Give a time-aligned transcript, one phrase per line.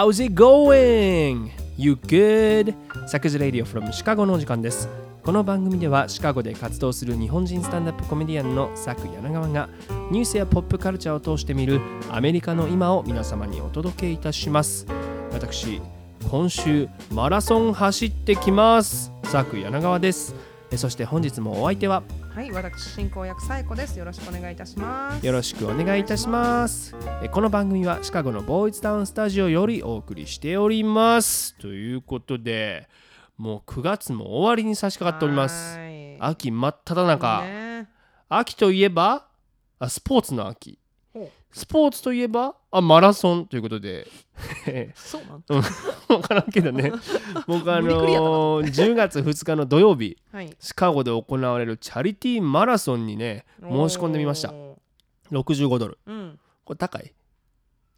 [0.00, 1.50] How's it going?
[1.76, 2.74] You good?
[3.06, 4.88] サクズレディオ from シカゴのお時間です。
[5.22, 9.68] この番組ではシカゴで活動する日本人スタンダップコメディアンのサク柳川が
[10.10, 14.86] ニュースやポップカルチャーを通して見るアメリカの今を皆様にお届けいたします。
[15.32, 15.82] 私、
[16.30, 19.12] 今週マラソン走ってきます。
[19.24, 20.34] サク柳川です。
[20.76, 22.02] そして本日もお相手は
[22.32, 23.98] はい、私進行役サイコです。
[23.98, 25.26] よろしくお願いいたします。
[25.26, 26.94] よろしくお願いいたします。
[27.22, 31.56] えこの番組はシカゴのボーイズタウンスタジオよりお送りしております。
[31.56, 32.88] ということで、
[33.36, 35.76] もう9月も終わりに差し掛かっております。
[35.76, 37.42] はい秋真っ只中。
[37.42, 37.88] ね
[38.28, 39.26] 秋といえば
[39.80, 40.79] あスポーツの秋。
[41.52, 44.06] スポーツといえばあマラソンということで。
[44.94, 45.62] そうなんうん
[46.08, 46.92] 分からんけどね。
[47.46, 50.56] 僕あのー10月2日の土曜日、はい。
[50.60, 54.52] シカゴで行われるチャリティーマラソンにね、申し込んでみました。
[54.52, 54.78] お
[55.32, 55.98] 65ドル。
[56.06, 56.10] ー。
[56.10, 56.40] うん。
[56.64, 57.12] これ高い？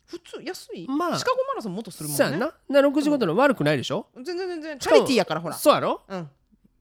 [0.07, 0.87] 普通安い？
[0.89, 2.25] まあシカゴマラソンもっとするもんね。
[2.25, 2.55] そうやんな。
[2.69, 4.07] な65ドル悪くないでしょ？
[4.17, 4.79] 全然全然。
[4.79, 5.55] チャリティーやからほら。
[5.55, 6.01] そうやろ？
[6.09, 6.31] うん。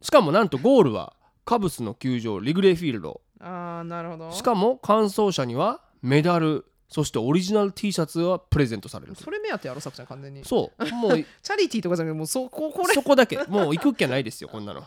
[0.02, 1.14] しかもなんとゴールは
[1.46, 3.22] カブスの球場リグレーフィールド。
[3.40, 4.32] ああ、なるほど。
[4.32, 9.16] しかも完走者にはメダル、そしてオリジナル T シャツがプレゼントされる。
[9.16, 10.44] それ目当てやろ、さくちゃん完全に。
[10.44, 10.92] そう。
[10.94, 12.94] もう チャリティーとかじゃなくて、もうそこ、これ。
[12.94, 13.38] そこだけ。
[13.48, 14.84] もう行くっきゃないですよ、こんなの。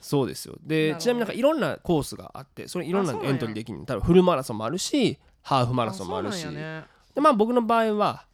[0.00, 0.56] そうですよ。
[0.62, 3.84] で、ちなみになんかいろんなコースがあって、それいろんなエントリーできる。
[3.86, 6.46] 多分フルマラソンもあるし、ハーフマラソンもあるし。
[6.46, 8.26] でまあ僕の場合は、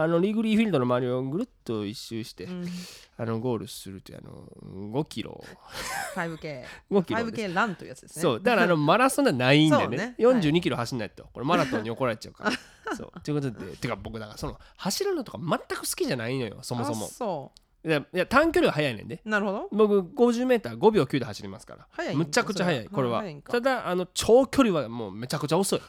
[0.00, 2.64] あのリグリーフィールドの周りをぐるっと一周して、うん。
[3.16, 5.42] あのゴールするというあの5キロ。
[6.14, 6.62] 5K。
[6.88, 7.30] 5キロ。
[7.32, 8.22] です 5K ランというやつですね。
[8.22, 8.40] そう。
[8.40, 9.96] だからあのマラソンではないんだよそうね。
[9.96, 11.26] ねはい42キロ走んないと。
[11.32, 12.52] これマラソンに怒られちゃうから。
[12.94, 13.20] そう。
[13.22, 17.06] ということでてか僕だからその走るのとか全く好きじゃないのよそもそも。
[17.06, 17.52] あそ
[17.84, 19.20] いやいや短距離は速いねんで。
[19.26, 19.28] う。
[19.28, 19.68] なるほど。
[19.72, 21.88] 僕 50m5 秒9で走りますから。
[21.90, 22.94] 速いむちゃくちゃ速いそれは。
[22.94, 23.18] これは。
[23.18, 23.50] 速いんか。
[23.50, 25.80] ただあの長距離はもうめちゃくちゃ遅い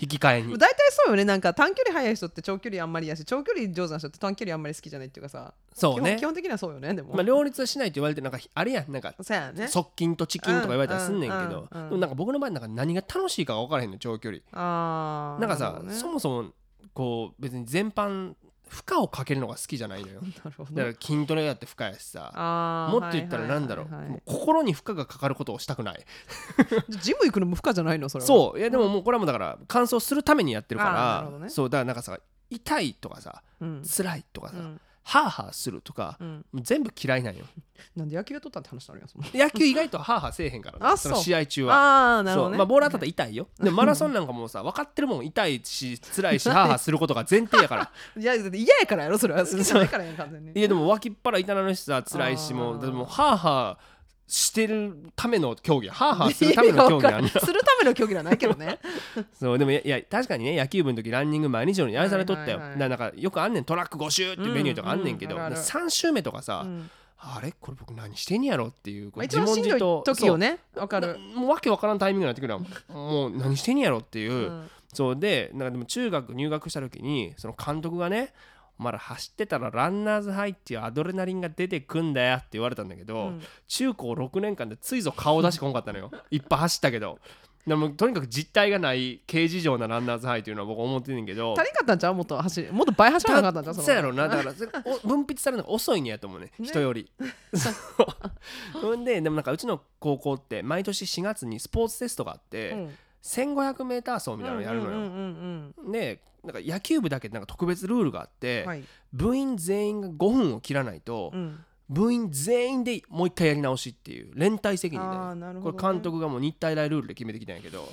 [0.00, 1.24] 引き換えに大体そうよね。
[1.24, 5.54] なんか短距離速い人って長距離あんまりやし、長距離上手な人って短距離あんまり好きじゃないっていうかさ。
[5.72, 6.94] そうね基本的にはそうよね。
[6.94, 7.14] でも。
[7.14, 9.68] まあ両立はしないと言われてなんかあれやんなんかそうやね。
[9.68, 15.40] 側近とチキンとか言われたりすんねんけどうんうんうんでもなんか僕の場合なんか何が楽しいかが分からへんの長距離ああ。
[15.40, 16.50] なんかさそもそも
[16.92, 18.34] こう別に全般
[18.68, 20.20] 負荷をかけるのが好きじゃないのよ。
[20.72, 22.88] だから筋トレやって負荷やしさ。
[22.90, 23.88] もっと言ったらなんだろう。
[24.24, 26.04] 心に負荷がかかることをしたくない。
[26.88, 28.26] ジム行くのも負荷じゃないのそれは。
[28.26, 28.58] そう。
[28.58, 31.44] いやでももうこれはもうだから乾燥するためにやってるかあーなるほどね。
[31.44, 31.70] らそう。
[31.70, 32.18] だからなんかさ
[32.50, 33.82] 痛いとかさうん。
[33.84, 36.18] 辛いとかさうんハーハーするとか
[36.54, 37.44] 全部嫌いなんよ。
[37.94, 41.74] なんで野球やっとったって話になるやんその野球意外とハーハーせえへんからねあその試合中は。
[41.74, 42.58] ああなるほどね。
[42.58, 43.48] まあボール当たったら痛いよ。
[43.58, 45.26] でもマラソンなんかもうさ分かってるもん。
[45.26, 47.92] 痛いし辛いしハーハーすることが前提やから。
[48.16, 49.44] いやだって嫌やからやろそれは。
[49.44, 50.52] 好きじゃないからやん完全に。
[50.52, 53.93] いやでも脇っ腹痛なるしさ辛いしもうでもハーハー
[54.26, 58.78] してるための競技ハーハーするための競技 するための競技ではないけどね。
[59.38, 66.90] そうでもいや確かにね野球部の時ランニング毎日のようにやらされとったよ、はいはいなんかよくあんねんトラック5周っていうメニューとかあんねんけど、うんうんあるある3周目とかさ、うん。
[67.18, 70.58] あれこれ僕何してんやろっていうまあ一番しんどい時よね。
[70.74, 71.18] わかる。
[71.34, 72.60] もうわけわからんタイミングになってくるわ。
[72.88, 74.70] もう何してんやろっていう、うん。
[74.92, 78.32] そうでなんかでも中学入学した時にその監督がね
[78.78, 83.42] お前ら走ってたらランナーズハイっていうアドレナリンが出てくんだよって言われたんだけど、うん。
[83.68, 86.10] 中高6年間でついぞ顔出しこんかったのよ。
[86.30, 87.18] いっぱい走ったけど。
[87.66, 91.54] でもとにかく実体がない軽事情なランナーズハイっていうのは僕思ってんねんけど。
[91.58, 92.14] 足りんかったんちゃう？
[92.14, 96.66] もっと走りもっと倍走らなかったんちゃうのそうやろなだから分泌されるのが遅いんやと思うねね。
[96.66, 97.10] 人より。
[97.54, 98.78] そう。
[98.80, 102.94] ほんででもなんかうちの高校って毎年4月にスポーツテストがあって、うん。
[103.22, 108.84] 1500m 走みたいなのをやるのよ、でなんか野球部だけなんか特別ルールがあって、うんはい。
[109.12, 111.64] 部員全員が5分を切らないと、うん。
[111.88, 115.80] 部員全員でもう一回やり直しっていう連帯責任あーだよ、なるほどね。
[115.82, 117.86] これ監督がもう日体大ルールで決めてきたんやけど。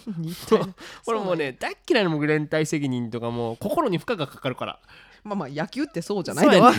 [1.05, 4.79] これもうね大っ嫌いな僕連帯責任とかもう心に負荷がかかるから。
[5.23, 6.77] まあまあ野球ってそうじゃないのね。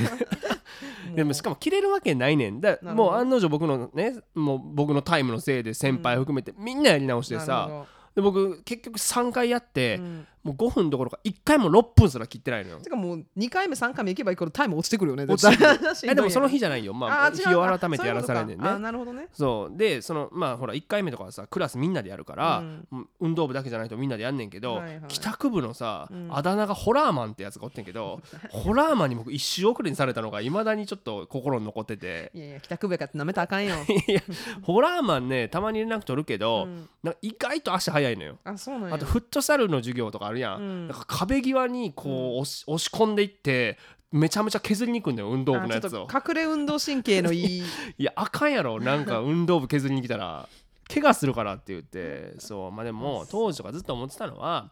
[1.15, 2.61] でもしかも切れるわけないねん。
[2.61, 7.85] だもう案の定僕のねもう僕のタイムのせいで先輩含めてみんなやり直してさ、
[8.15, 12.79] で僕結局3回やって、どうんもう5分どころか1回も6分すら切ってないのよ。
[12.81, 15.25] てかもう2回目3回目行けばいいからタイム落ちてくるよね。
[15.25, 16.15] 落ちてくる。
[16.15, 16.93] でもその日じゃないよ。
[16.95, 18.57] まあ日を改めてやらされんね。
[18.57, 19.29] んあなるほどね。
[19.33, 19.77] そう。
[19.77, 22.89] でそのまあほら1回目とかはさクラスみんなでやるから、うん。
[22.93, 25.09] うん運動部だけじゃないとみんなでやんねんけど、はいはい。
[25.09, 26.29] 帰宅部のさ、うん。
[26.31, 32.33] あだ名がホラーマンってやつがおってんけど ホラーマンに僕一周遅れにされたのがいまだにちょっと心に残ってて。
[32.35, 33.77] いやいや帰宅部やからってなめたらあかんよ、
[34.09, 34.21] いや
[34.63, 36.89] ホラーマンねたまに連絡取るけど、うん。
[37.03, 38.39] なんか意外と足早いのよ。
[38.45, 38.95] あそうなんや。
[38.97, 40.89] あとフットサルの授業とかるやん、うん。
[40.89, 43.79] なんか壁際にこう押し,、押し込んでいって
[44.13, 46.07] めちゃめちゃ削りに行くんだよ運動部のやつを。
[46.13, 47.63] 隠れ運動神経のいい。
[47.99, 50.49] いやあかんやろなんか 運動部削りに来たら。
[50.93, 52.35] 怪我するからって言って。
[52.39, 54.71] そうまあでも当時とかずっと思ってたのは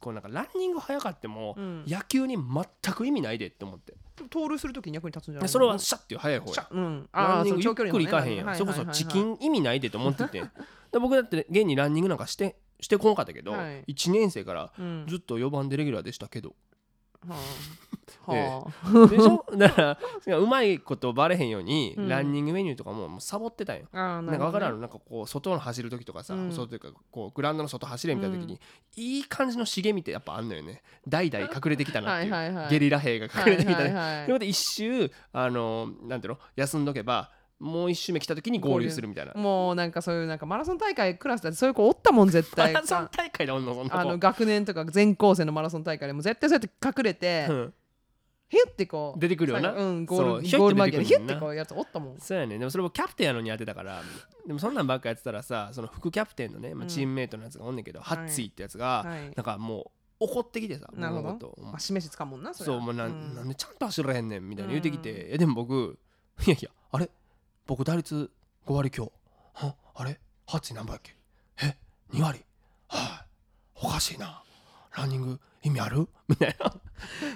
[0.00, 1.84] こうなんかランニング早かってもうん。
[1.86, 3.94] 野球に全く意味ないでって思って。
[4.28, 6.66] 盗塁するときに役に立つんじゃないでそれはシャッていう早い方や。
[6.70, 7.08] うん。
[7.12, 10.42] ランニングゆっくり行かへんやん、のねそれこそチキン意味ないでと思ってて。
[10.92, 13.84] で僕だって現にランニングなんかしてしてこんかったけど、はい。
[13.94, 15.04] 1年生からうん。
[15.08, 16.54] ずっと4番でレギュラーでしたけど。
[17.28, 17.38] はあ。
[18.32, 18.48] ええ。
[18.48, 19.06] はあ。
[19.08, 19.44] でしょ？
[19.56, 22.08] だからうまいことバレへんように、うん。
[22.08, 23.88] ランニングメニューとかももうサボってたんよ。
[23.92, 26.52] なんか分からんるなんかこう外の走る時とかさ、うん。
[26.52, 28.60] 外というかこうグラウンドの外走れみたいな時に、
[28.96, 30.82] いい感じの茂みってやっぱあんのよね。
[31.06, 36.38] 代々隠れてきたなっていう、ゲリラ兵が隠れてきたね、はいはいはで一周あのなんていうの？
[36.56, 39.34] 休んどけばもう一周目来た時に合流するみたいな。
[39.34, 42.72] もうなんかそういうなんかマラソン大会クラスだってそういう子おったもん絶対。
[42.72, 43.98] マラソン大会でおんのそんな子。
[43.98, 46.70] あの学年とか全校生のマラソン大会でも絶対そうやって
[47.00, 47.74] 隠れてうん。
[48.48, 49.72] ヒュッてこう出てくるよな。
[49.72, 52.18] うんゴールヒュッてヒュッてこうやつおったもん。
[52.18, 52.58] そうやね。
[52.58, 54.02] でもそれもキャプテンやのに当てたから
[54.46, 58.18] でもそんなんばっかやってたらさその副キャプテンのね、まあ、うんチームメイトのやつがおんねんけど、はい。
[58.18, 59.20] ハッツィってやつが、はい。
[59.20, 61.56] なんかもう怒ってきてさなるほど。
[61.62, 63.34] まあ示しつかんもんなそそうもうなん,、ん。
[63.36, 65.98] なんでちゃんと走らへんねんみたいな言うてきて、うんえでも僕
[66.46, 67.08] いやいやあれ
[67.70, 68.28] 僕打率
[68.66, 69.12] 5割強。
[69.54, 69.76] は？
[69.94, 70.18] あれ？
[70.44, 71.14] ハッツィ何倍やっけ？
[71.62, 71.76] え
[72.12, 72.44] ？2割？
[72.88, 73.24] は
[73.78, 74.42] い、おかしいな。
[74.96, 76.08] ランニング意味ある？
[76.28, 76.72] みたいな。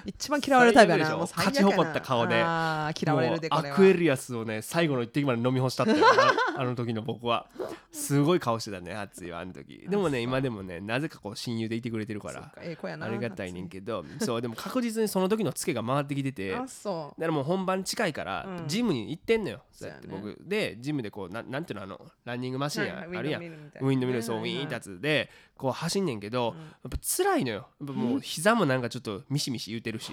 [0.05, 1.17] 一番嫌われるタイプやな。
[1.17, 2.35] 勝ち誇った顔で。
[2.35, 7.47] 嫌われるでアクエリアスをね最後の一滴まで飲み干したったよなあの時の僕は。
[7.91, 17.21] すごい顔してたねハッツィはあの時でもね今でもねなぜかこう親友でいてくれてるからありがたいねんけどそうでも確実にその時のツケが回ってきてて あそう。
[17.21, 18.67] だからもう本番近いからうん。
[18.67, 20.37] ジムに行ってんのよ、そうやって僕。
[20.41, 23.43] でジムでこうななんていうのあのランニングマシンや、あるやん。
[23.43, 26.63] ウィンドミルそうウィーンってやつでこう走んねんけど、うん。
[26.63, 27.55] やっぱ辛いのよ。
[27.55, 30.11] やっぱもう膝もなんかちょっとミシミシ言うてるし。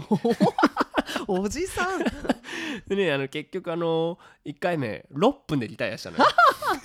[1.27, 2.05] おじさん。
[2.89, 6.25] でねあの結局あの1回目6分でリタイアしたのよ。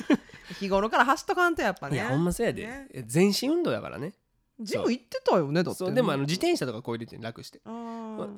[0.60, 2.02] 日頃から走っとかんとやっぱね。
[2.04, 2.88] ほんまそうやで、ね。
[3.06, 4.14] 全身運動やからね
[4.60, 5.78] ジム行ってたよねだって。
[5.78, 7.62] そうでもあの自転車とかこう入れて楽して。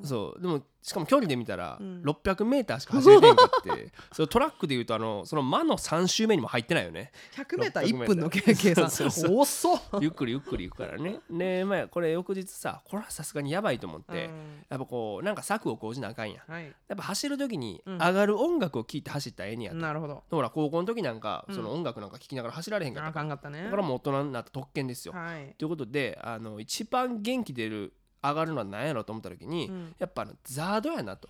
[0.02, 0.40] そう。
[0.40, 2.02] でもしかも距離で見たらうん。
[2.02, 3.92] 600m しか走れてんかって。
[4.12, 7.12] そうトラックでいうとあのその魔の3周目にも入ってないよね。
[7.36, 8.90] 100m1 分の計計算。
[8.90, 9.38] そうそうそう。
[9.38, 9.80] 遅っ。
[10.00, 11.20] ゆっくりゆっくり行くからね。
[11.30, 14.64] でまあこれ翌日さこれはさすがにやばいと思って、うん。
[14.68, 16.52] やっぱこうなんか策を講じなあかんやん。
[16.52, 16.64] はい。
[16.64, 17.98] やっぱ走る時にうん。
[17.98, 20.22] 上がる音楽を聴いて走ったらええねやと、なるほど。
[20.30, 21.54] ほら高校の時なんかうん。
[21.54, 23.64] その音楽なんか聴きながら走られへんかあったかんかったね。
[23.64, 25.54] だからもう大人になった特権ですよ、はい。
[25.56, 27.92] ということであの一番元気出る
[28.22, 29.94] 上がるのは何やろうと思った時に、うん。
[29.98, 31.28] やっぱあのザードやなと。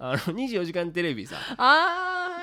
[0.00, 1.36] あの24時間テレビさ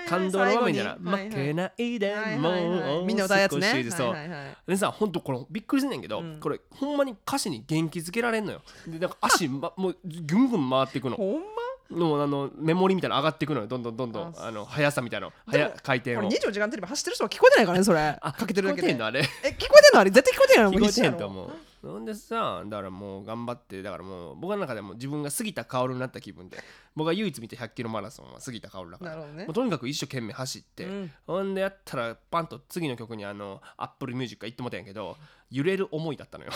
[0.09, 0.91] 感動の場面じゃな。
[0.91, 1.29] い、最後に。
[1.29, 3.05] 負けないで、はいはいもう、はいはい。
[3.05, 4.57] みんな歌うやつはいはいはい。
[4.67, 6.39] でさほんとこれびっくりすんねんけど、うん。
[6.41, 8.61] これほんまに歌詞に元気づけられんのよ。
[8.85, 11.15] でなんか足、ま、もうぐんぐん回っていくの。
[11.15, 11.95] ほんま？
[11.97, 13.67] もうあのメモリみたいなの上がっていくのよ。
[13.67, 14.33] どんどんどんどん。
[14.37, 16.23] ああの速さみたいな速回転を。
[16.23, 17.99] これ24時間テレビ走ってる人は聞こえてないからねそれ。
[17.99, 18.87] あかけてるだけで。
[18.87, 19.19] 聞こえてんのあれ。
[19.21, 19.99] え聞こえてんの？
[20.01, 21.27] あれ絶対聞こえてんの聞こえてんとう。
[21.29, 21.51] 思う
[21.91, 26.57] ほんでさだからもう頑張ってだからもう僕の中でも自分が杉田かおるになった気分で
[26.95, 29.11] 僕が唯一見て100キロマラソンは杉田かおるだから。
[29.11, 29.43] なるほどね。
[29.45, 31.11] もうとにかく一生懸命走って、うん。
[31.27, 35.17] ほんでやったらパンと次の曲にあの Apple Music が行ってもったんやけど
[35.51, 36.51] 揺れる想いだったのよ。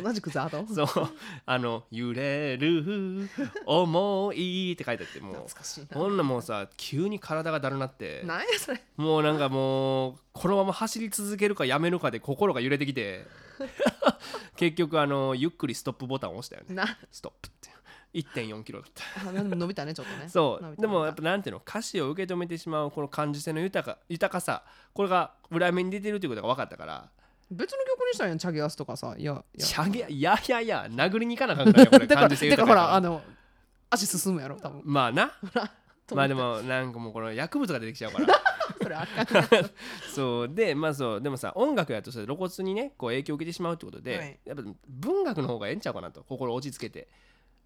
[0.00, 0.64] 同じくザード？
[0.86, 1.08] そう。
[1.44, 3.28] あの揺れる
[3.66, 5.34] 思いって書いてあってもう。
[5.34, 5.98] 懐かしいな。
[5.98, 8.22] ほんなもうさ急に体がだるなって。
[8.22, 8.80] なんやそれ。
[8.96, 13.26] もうなんかもうこのまま走り続けるかやめるかで心が揺れてきて
[14.56, 16.74] 結局あのゆっくりストップボタンを押したよね。
[16.74, 16.98] な。
[17.10, 17.70] ストップって。
[18.12, 19.28] 1.4キロだった。
[19.28, 20.28] あでも伸びたねちょっとね。
[20.30, 20.80] そう。
[20.80, 24.64] でもやっぱなんていうの歌詞を受け止めてしまうこの感受性の豊か豊かさ。
[24.92, 27.08] これが裏目に出てるということが分かったから。
[27.50, 29.14] 別の曲にしたんやんチャゲアスとかさ。
[29.16, 29.66] いやいや。
[29.66, 33.22] しゃげいやいやいや殴りに行かなあかんからよこれ だから感受性だから豊かやからほらあの
[33.90, 34.82] 足進むやろ多分。
[34.84, 35.32] まあな
[36.14, 38.40] まあでももなんかもうこの薬物が出てきちゃうから。
[38.80, 38.96] それ
[40.14, 40.48] そう。
[40.48, 41.20] でまあそう。
[41.20, 44.40] でもさ音楽やとさ露骨にねこう影響を受けてしまうってことで、はい。
[44.44, 46.24] やっぱ文学の方がええんちゃうかなと。
[46.24, 47.08] 心落ち着けて。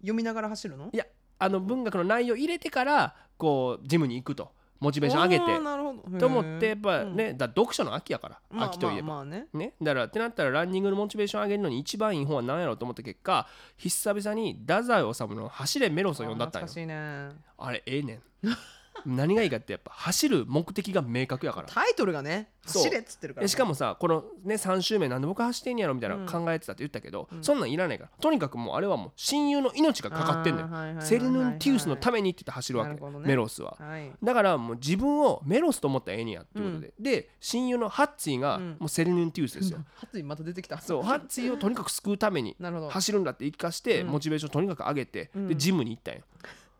[0.01, 0.89] 読みながら走るの？
[0.91, 1.05] いや
[1.39, 4.51] あの文学の内容入れてからこうジムに行くと
[4.85, 5.43] モチベーション上げて。
[5.43, 6.19] あーなるほど。
[6.19, 9.47] と思ってやっぱうんね、だ読書の秋やから、まあ秋といえば、まあまあね。
[9.53, 16.85] ね、だからってなったらランニングのモチベーション上げるのに一番いい本は何やろうと思った結果久々に太宰治の「走れメロス」を読んだったんよ。
[16.85, 17.29] ね。
[17.57, 18.21] あれええねん
[19.05, 21.67] 何がいいかってやっぱ走る目的が明確やから。
[21.67, 26.25] タイトルがね走れっつってるから、ね、でしかもさこのね3周目なんで僕走ってんやろみたいなうん。
[26.25, 27.43] 考えてたって言ったけど、うん。
[27.43, 28.11] そんなんいらないから。
[28.19, 31.01] とにかくもうあれはもう親友の命がかかってんのよ。
[31.01, 32.99] セレヌンティウスのためにって言って走るわけ、ね。
[33.19, 33.77] メロスは。
[33.79, 34.11] はい。
[34.23, 38.77] だからもう自分をメロスと思ったらええにやっていうことで、で親友のハッツィがうん。
[38.79, 40.79] もうセレヌンティウスですよ、 ハツイまた出てきた。
[40.79, 42.55] そうハッツィをとにかく救うために
[42.89, 44.07] 走るんだって言い聞かして、うん。
[44.07, 45.47] モチベーションとにかく上げて、うん。
[45.47, 46.21] でジムに行ったんよ、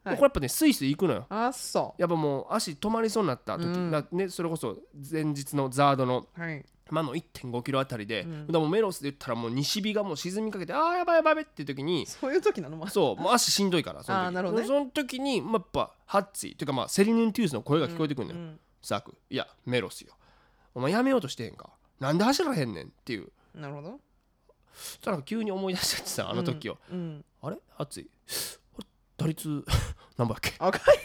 [0.06, 1.26] これやっぱねスイスイ行くのよ。
[1.30, 1.96] あっそ。
[1.98, 3.92] やっぱもう足止まりそうになった時、うん。
[3.92, 4.78] だね、それこそ
[5.12, 6.66] 前日のザードのはい。
[6.92, 8.48] まあの1.5キロあたりで、うん。
[8.48, 12.90] だからもうメロスで言ったらもう西日がもう沈みかけてあーやばいやばいやばいっていう時にそういう時なのまあ。
[12.90, 14.26] そうもう足しんどいからその時。
[14.26, 14.68] あーなるほどね。
[14.68, 20.14] その時に、まあ、やっぱハッツィというかまあセリヌンティウスの声が聞こえてくるのよ、うんサークいやメロスよ。
[20.76, 21.72] お前やめようとしてへんか。
[22.00, 23.30] なんで走らへんねんっていう。
[23.56, 24.00] なるほど。
[24.76, 27.58] そしたらなんか急に思い出しちゃってさあの時を、うんあれ？
[27.78, 28.06] ハッ
[29.18, 29.64] 打率
[30.18, 30.54] 何番やっけ？
[30.60, 30.98] 赤い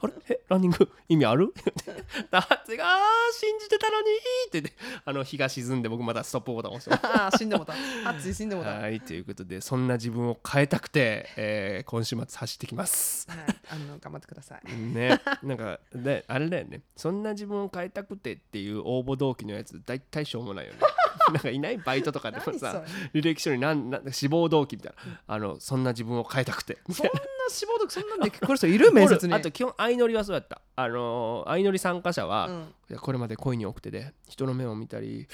[0.00, 0.12] あれ？
[0.28, 0.88] えランニング？
[1.08, 1.52] 意味ある？
[2.30, 4.06] ダッツがあー信じてたのに
[4.48, 4.72] って言って
[5.04, 7.72] あの日が沈んで僕またストップボタン押してあ死んでもた。
[8.04, 8.70] ハツイ死んでもた。
[8.70, 13.26] はいはいということでそんな自分を変えたくて、えー今週末走ってきます。
[13.70, 14.72] あの頑張ってください。
[14.72, 16.82] ねなんかであれだよね。
[16.96, 20.78] そんな自分を変えたくてっていう応募動機のやつ大体しょうもないよね。
[21.32, 26.78] なんかいないバイトとかでもさ履歴書になんなん志望動機みたいな、あのそんな自分を変えたくて。
[26.90, 27.12] そんな
[27.50, 28.92] 志望読そんなんで来る人いる。
[28.92, 29.34] 面接に。
[29.34, 30.60] あと基本相乗りはそうやった。
[30.76, 32.48] あのー相乗り参加者は、
[32.90, 32.98] うん。
[32.98, 35.26] これまで恋に奥手で人の目を見たり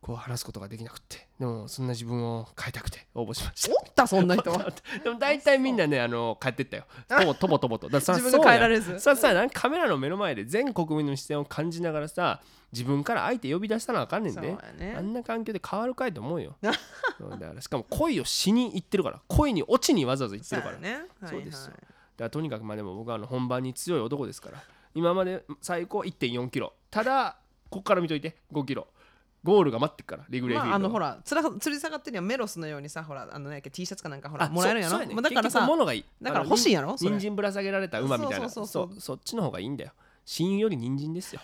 [0.00, 3.74] こう話すことができなくてでもそんな自分を変えたくて応募しました。
[3.74, 4.72] おったそんな人は。
[5.02, 6.84] でも大体みんなねあの帰ってったよ。
[7.08, 7.88] とぼとぼとぼと。
[7.88, 9.00] だからそ 自分が変えられず。
[9.00, 12.40] ささなんかカメラの目の前で全国民の視線を感じながらさ
[12.72, 14.94] 自分から相手呼び出したらあかんねんそうで、やね。
[14.96, 16.56] あんな環境で変わるかいと思うよ。
[16.62, 19.20] だからしかも恋をしに行ってるから。
[19.28, 20.74] 恋に落ちにわざわざ行ってるから。
[20.74, 21.06] そうやね。
[21.24, 21.70] そうですよ。
[21.70, 24.62] はいはいだからとにかくまあでも僕はあの本番に強い男ですから
[24.94, 26.72] 今まで最高1 4キロ。
[26.90, 27.36] ただ
[27.70, 28.86] ここから見といて5キロ。
[29.44, 30.72] ゴールが待ってっからリグレーフィールド。
[30.72, 34.98] はまああのほらつら吊り下がってるにはメロスのようにさほらあのね T シャツかなんかほらあもらえるんやろ？
[34.98, 36.04] ねまあだからさ物がいい。
[36.20, 36.96] だから欲しいんやろ？
[36.96, 38.48] 人参ぶら下げられた馬みたいな。
[38.48, 38.94] そそううそうそう。
[38.94, 39.92] そうそっちの方がいいんだよ。
[40.24, 41.40] 親友より人参ですよ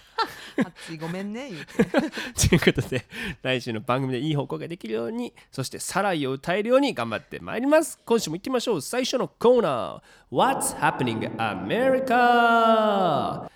[0.57, 1.85] 熱いごめんね言うて。
[2.49, 3.05] ということで
[3.43, 7.99] 来週の番組でいい報告ができるようにそしてサライを歌えるように頑張ってまいります。
[8.05, 8.83] 今週も行ってみましょう。
[8.83, 10.05] 最初のコーナー。
[10.33, 13.49] What's Happening America?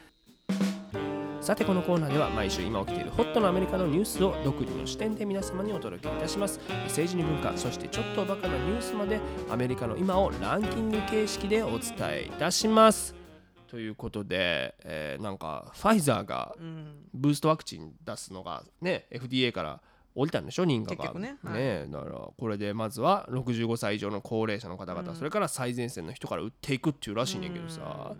[1.41, 6.61] さてこのコーナーでは毎週今起きているホットなアメリカのニュースを独自の視点で皆様にお届けいたします。
[6.85, 13.18] 政治に文化そしてちょっとバカなニュースまでアメリカの今をランキング形式でお伝えいたします。
[13.69, 17.09] ということで、えーなんかファイザーがうん。
[17.15, 19.81] ブーストワクチン出すのがね FDA から
[20.15, 21.19] 降りたんでしょ認可が。
[21.19, 21.37] ね。
[21.43, 21.91] はい。
[21.91, 25.17] だからこれでまずは65歳以上の高齢者の方々、うん。
[25.17, 28.15] それから最前線の人から打っていくっていうらしいねんけどさ、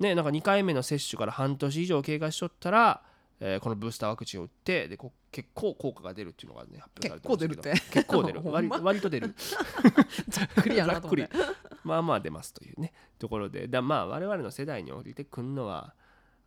[0.00, 3.02] ねなんか2回目の接種から半年以上経過しとったら、
[3.40, 7.62] えーこのブースターワクチンを打ってでこ結構効果が出るっていうのがね発表されてますけど。
[7.62, 8.40] 結結構出る。
[8.50, 9.34] 割割と出る。
[10.28, 11.28] ざっくりやなざっくり。
[11.28, 13.68] と思ってまあまあ出ますというねところで。
[13.68, 15.94] だまあ我々の世代に降りてくんのは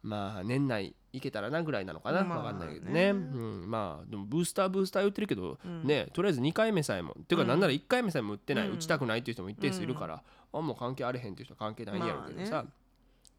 [0.04, 5.84] まあ年内いけたらなぐらいなのかな、まあわかんないけどね、ねうん、まあでもブースターブースター言ってるけど、うん。
[5.84, 7.48] ねとりあえず2回目さえもっていうかうん。
[7.50, 8.74] なんなら1回目さえも打ってない、うん。
[8.76, 12.64] 打ちたくないっていう人も一定数いるから、あもう関係あれへんっていう人は関係ないんやろうけどさ、まあ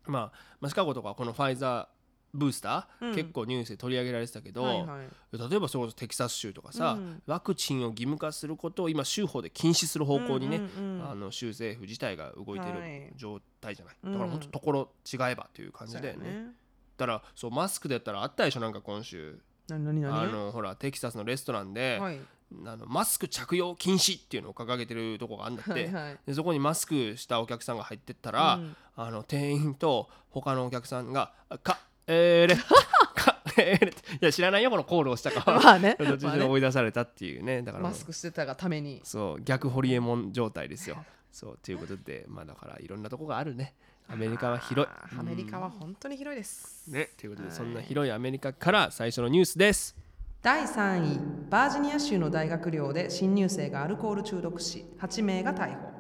[0.06, 2.01] まあ、まあシカゴとかこのファイザー
[2.34, 3.14] ブースター、うん。
[3.14, 5.38] 結構ニュースで取り上げられてたけど、はいはい。
[5.50, 7.22] 例えばそれこそテキサス州とかさ、うん。
[7.26, 13.00] ワクチンを義務化することを今州法で禁止する方向にね、うんうんうんあの州政府自体が動いてはい。
[13.00, 14.12] る状態じゃない、うん。
[14.12, 16.20] だから本当ところ違えばという感じだよね。
[16.20, 16.42] そうや
[16.98, 18.60] だからそうマスクでやったらあったでしょ？
[18.60, 19.38] なんか今週。
[19.68, 20.20] 何何何？
[20.20, 22.20] あのほらテキサスのレストランで、はい。
[22.66, 26.18] あのマスク着用禁止っていうのを掲げてるとこがあんだって、はいはい。
[26.26, 28.76] でそこにマスクしたお客さんが入ってったら、うん。
[28.94, 32.56] あの店員と他のお客さんが「かえーれ」
[33.14, 35.40] かえーれ」っていや知らないよこのコールをしたか。
[35.40, 35.96] は まあね。
[35.98, 37.62] 追い出されたっていうね。
[37.62, 39.00] だからもうマスクしてたがために。
[39.04, 41.04] そう逆ホリエモン状態ですよ。
[41.30, 43.74] そうということでまあだからいろんなとこがあるね。
[44.08, 44.92] アメリカは広い。
[44.92, 46.90] あーアメリカは本当に広いです。
[46.90, 47.56] ねということではい。
[47.56, 49.96] そんな広いアメリカから最初のニュースです。
[50.42, 54.84] 第3位バージニア州の大学寮で新入生がアルコール中毒死。
[54.98, 55.91] 8名が逮捕、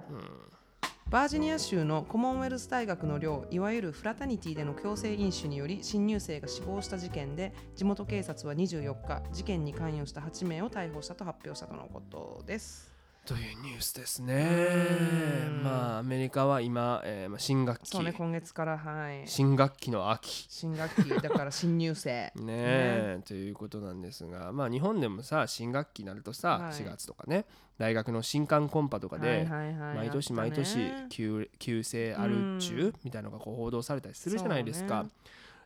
[1.12, 12.91] バージニア州のコモンウェルス大学の寮いわゆるフラタニティでの強制飲酒により新入生が死亡した事件で地元警察は24日事件に関与した8名を逮捕したと発表したとのことです。
[13.24, 14.48] というニュースですね。
[15.48, 15.62] うん。
[15.62, 19.22] まあアメリカは今、えーまあ、新学期、そうね今月からはい。
[19.26, 20.46] 新学期の秋。
[20.48, 22.32] 新学期だから新入生。
[22.36, 26.72] ねえということなんですがまあ日本でもさ新学期になるとさ、はい。
[26.72, 27.44] 4月とかね
[27.78, 31.06] 大学の新刊コンパとかで、毎年毎年ね。
[31.08, 35.06] 旧旧制あるっちゅううみたいなのがこう報道されたりするじゃないですか。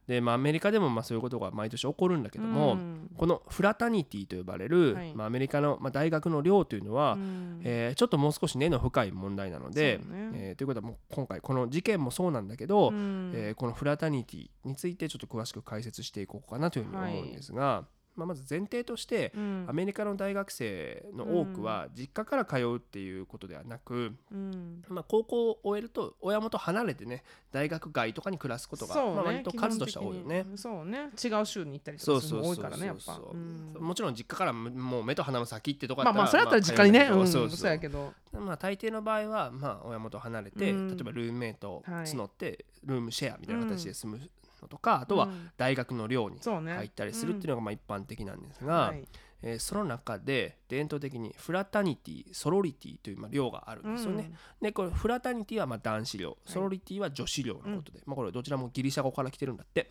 [0.07, 3.11] でまあアメリカでもまあそういうことが毎年起こるんだけども、うん。
[3.17, 5.15] このフラタニティと呼ばれる、はい。
[5.15, 7.61] まあ、アメリカの、まあ、大学の寮というのは、うん。
[7.65, 10.31] えーちょっともう少し根の深い問題なので、ね。
[10.35, 13.33] えーということはもう今回この事件もそうなんだけど、うん。
[13.35, 17.85] えーこのフラタニティについてちょっと詳しく解説していこうかなというふうに思うんですが、
[18.17, 19.67] まあ、まず前提として、うん。
[19.69, 24.83] アメリカの大学生の多くは実家から通うっていうことではなく、うん。
[24.89, 30.47] まあ、高校を終えると親元離れてね大学外とかに暮らすことが、そうねまあ、割と数としては多いよね。
[30.57, 31.11] そうね。
[31.23, 33.15] 違う州に行ったりとそうかする多いからねやっぱ。
[33.15, 33.83] そううん。
[33.83, 37.29] もちろん実家からももう目と鼻の先ってとこまあまあそれだったら実家にねうん。
[37.29, 37.67] そうまあ通う。
[37.67, 38.41] んだけどやけど。
[38.41, 40.89] まあ大抵の場合はまあ親元離れて、うん。
[40.89, 44.31] 例えばルームメイトをはい募ってルームシェアみたいな形で住む
[44.63, 45.51] のとか、あとはうん。
[45.57, 49.05] 大学の寮に入ったりするっていうのがまあ一般的なんですが、はい。
[49.43, 54.33] えーその中で伝統的にフラタニティソロリティというまあ寮があるんですよね。
[54.63, 56.39] でこれフラタニティはまあ男子寮。
[56.47, 59.91] ソロリティは女子寮のことで、まあ、これどちらもギリシャ語から来てるんだって。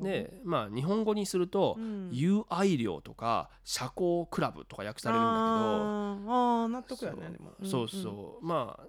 [0.00, 2.08] でまあ日本語にすると、うん。
[2.12, 5.42] 友愛寮とか社交クラブとか訳されるんだけど。
[5.44, 8.44] あーあー納得やねそうそう。
[8.44, 8.86] まあ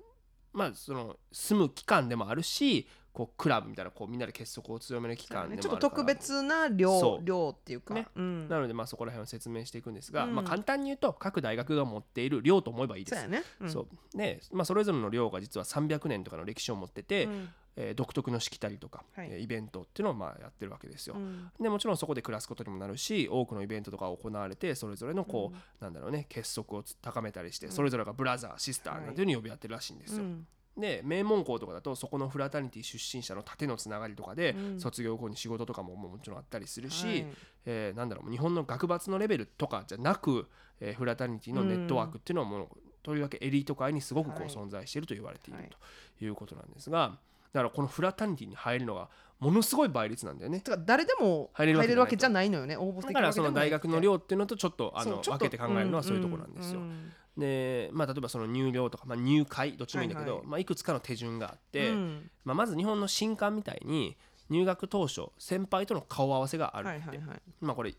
[0.53, 7.23] まあその住む期間でもあるしこうクラブみたいなこうみんなで結束を強める期間でもあるちょっと特別なそ量う。
[7.23, 7.93] 量っていうか。
[7.93, 8.07] ね。
[8.15, 8.49] うん。
[8.49, 10.35] なのでまあそこら辺を説明していくんですが、うん。
[10.35, 13.21] まあ簡単に言うと各大学が持っている寮と思えばいいです。
[13.21, 13.43] そね。
[13.61, 13.69] うん。
[13.69, 14.17] そう。
[14.17, 17.49] で、まあ、それぞれの寮が実は300年とかの歴史を持ってて、うん。
[17.75, 19.29] えー独特のしきたりとか、はい。
[19.31, 21.15] えーイベントっていうのをまあやってるわけですよ。
[21.15, 21.51] うん。
[21.59, 25.61] でもちろんそこで暮らすことにもなるし多くのイベントとか行われてそれぞれのこう、うん。
[25.79, 27.71] なんだろうね結束を高めたりして、うん。
[27.71, 30.23] それぞれがブラザーシスターなんていうふうに呼び合ってるらしいんですよ。
[30.23, 34.79] うんで名門校とかだとそこのフラタニティ出身者の縦のつながりとかで、うん。
[34.79, 37.27] 卒業後に仕事とかももちろんあったりするし、はい。
[37.65, 40.47] えーなんだろう日本の学閥のレベルとかじゃなく、
[40.79, 42.67] えーフラタニティのネットワークっていうのはもう、
[43.03, 45.69] とりわけエリート界にすごくこうはい存在していると言われているはい
[46.17, 47.19] ということなんですが、
[47.51, 50.63] だからこのフラタニティに入るのがものすごい倍率なんだよね。
[50.85, 52.77] 誰でも入れるわけじゃない入れるわけじゃないのよね。
[52.77, 56.79] 応募だからその大学の寮っていうのとちょっとあの分けて考えるのはそういうところなんですよ。
[56.79, 60.47] うんでまあ、例えばその入寮とか、まあ、入会どっちもいいんだけど、はいはい。
[60.47, 62.29] いまあ、いくつかの手順があって、うん。
[62.45, 64.15] まあ、まず日本の新刊みたいに
[64.49, 67.41] 入学当初先輩との顔合わせがあるって、はいはいはい。
[67.59, 67.95] まあこれ、い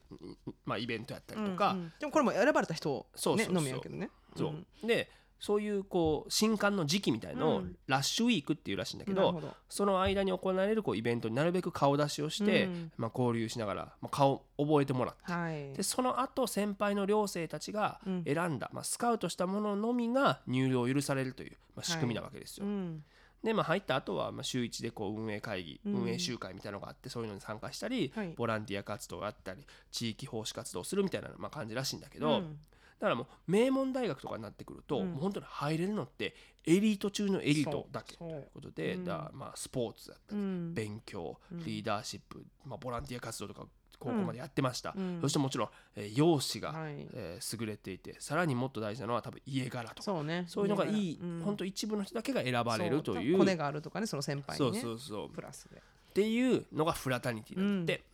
[0.65, 1.93] まあ、イベントやったりとか、うんうん。
[1.99, 3.55] でもこれも選ばれた人ねそうそうそう。
[3.55, 4.11] のみやけどね。
[4.37, 4.49] そう。
[4.51, 4.87] うん。
[4.87, 5.11] で
[5.45, 7.77] そういうこう新刊の時期みたいのをうん。
[7.87, 9.55] ラッシュウィークっていうらしいんだけど、なるほど。
[9.69, 12.93] その間に行われるこうイベントになるべく顔出しをして、うん。
[12.97, 15.75] まあ、交流しながら、まあ、顔覚えてもらってはい。
[15.75, 18.25] でその後先輩の寮生たちがうん。
[18.25, 22.65] 選んだ、まあ、スカウトしたもののみが入寮を許されるという、まあ、仕組みなわけですよ。
[22.65, 23.05] うん。
[23.43, 25.95] で、まあ、入った後はまあ週1でこう運営会議、うん。
[26.05, 28.33] 運営集会みたいなのがあってそういうのに参加したり、はい。
[28.35, 32.57] ボランティア活動があったり地域奉仕活動をするみたいな、まあ、感じらしいんだけど、うん
[33.01, 35.13] だからもう名門大学とかになってくると、うん。
[35.13, 38.31] もう本当に入れるのってエリート中のエリートだけそう。
[38.31, 39.05] ということで、うん。
[39.05, 40.75] だまあスポーツだったり、うん。
[40.75, 41.65] 勉強うん。
[41.65, 43.67] リーダーシップ、まあ、ボランティア活動とか
[43.99, 45.21] 高校までやってました、うん。
[45.23, 46.95] そしてもちろん、えー容姿が、はい。
[47.13, 50.03] えー優れていてさらにもっと大事なのは多分家柄とか。
[50.03, 50.45] そうね。
[50.49, 51.43] そういうのがいい、うん。
[51.45, 54.83] 本当一部の人だけが選ばれるというそコネがあるとかねその先輩そうにね。
[54.83, 55.77] そうそうプラスで。
[55.77, 57.87] っていうのがフラタニティなん。
[57.87, 58.05] で、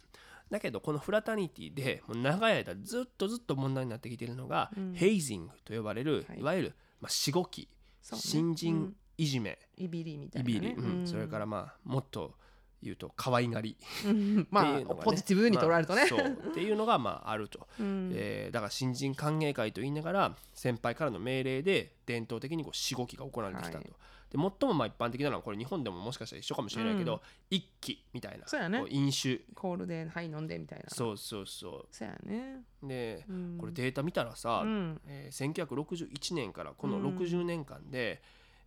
[0.50, 4.94] だけどこのフラタニティでもう長い間ずっとずっと問題になってきているのが、うん。
[4.94, 6.40] ヘイジングと呼ばれる、はい。
[6.40, 7.68] い、わゆる、まあ、しごき、
[8.02, 8.22] そうね。
[8.22, 11.06] 新人いじめ、イビリみたいないびり、ねうん。
[11.06, 12.34] それからまあもっと
[12.82, 13.76] 言うと可愛がり。
[14.06, 14.48] うん。
[14.50, 14.84] まあね。
[14.84, 16.00] ポジティブに捉えるとね。
[16.00, 16.50] まあそう。
[16.50, 18.10] っていうのがまああると、 うん。
[18.14, 23.92] えーだから新人歓迎会と言いながら先輩からの命令で伝統的にこうしごきが行われてきたと、はい
[24.30, 27.20] で最もまあ一般的なのはこれ日本でももしかしたら一緒かもしれないけど、うん。
[27.50, 28.46] 一気みたいな。
[28.46, 28.78] そうやね。
[28.78, 29.40] こう飲酒。
[29.54, 30.84] コールではい飲んでみたいな。
[30.88, 32.62] そうそうそそうやね。
[32.82, 33.58] うで、うん。
[33.58, 35.00] これデータ見たらさ、うん。
[35.06, 37.18] えー1961年からこのうん。
[37.18, 38.22] 60年間で、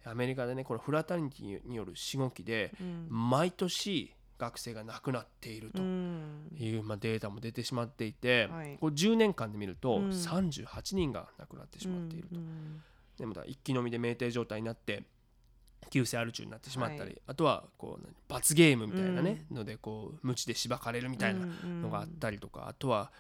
[0.06, 3.08] アメリカでねこのフラタニティによるしごきでうん。
[3.10, 6.50] 毎年学生が亡くなっているとうん。
[6.58, 8.78] いう、まあ、データも出てしまっていて、はい。
[8.82, 10.10] これ10年間で見るとうん。
[10.10, 12.36] 38人が亡くなってしまっていると。
[12.36, 12.82] うん。
[13.18, 15.04] でまた一気飲みで酩酊状態になって
[15.90, 17.22] 急性アル中になってしまったり、はい。
[17.28, 23.12] あとはこう何罰ゲームみたいなね、のでこう鞭でしばかれるみたいなうんのがあったりとか、あとは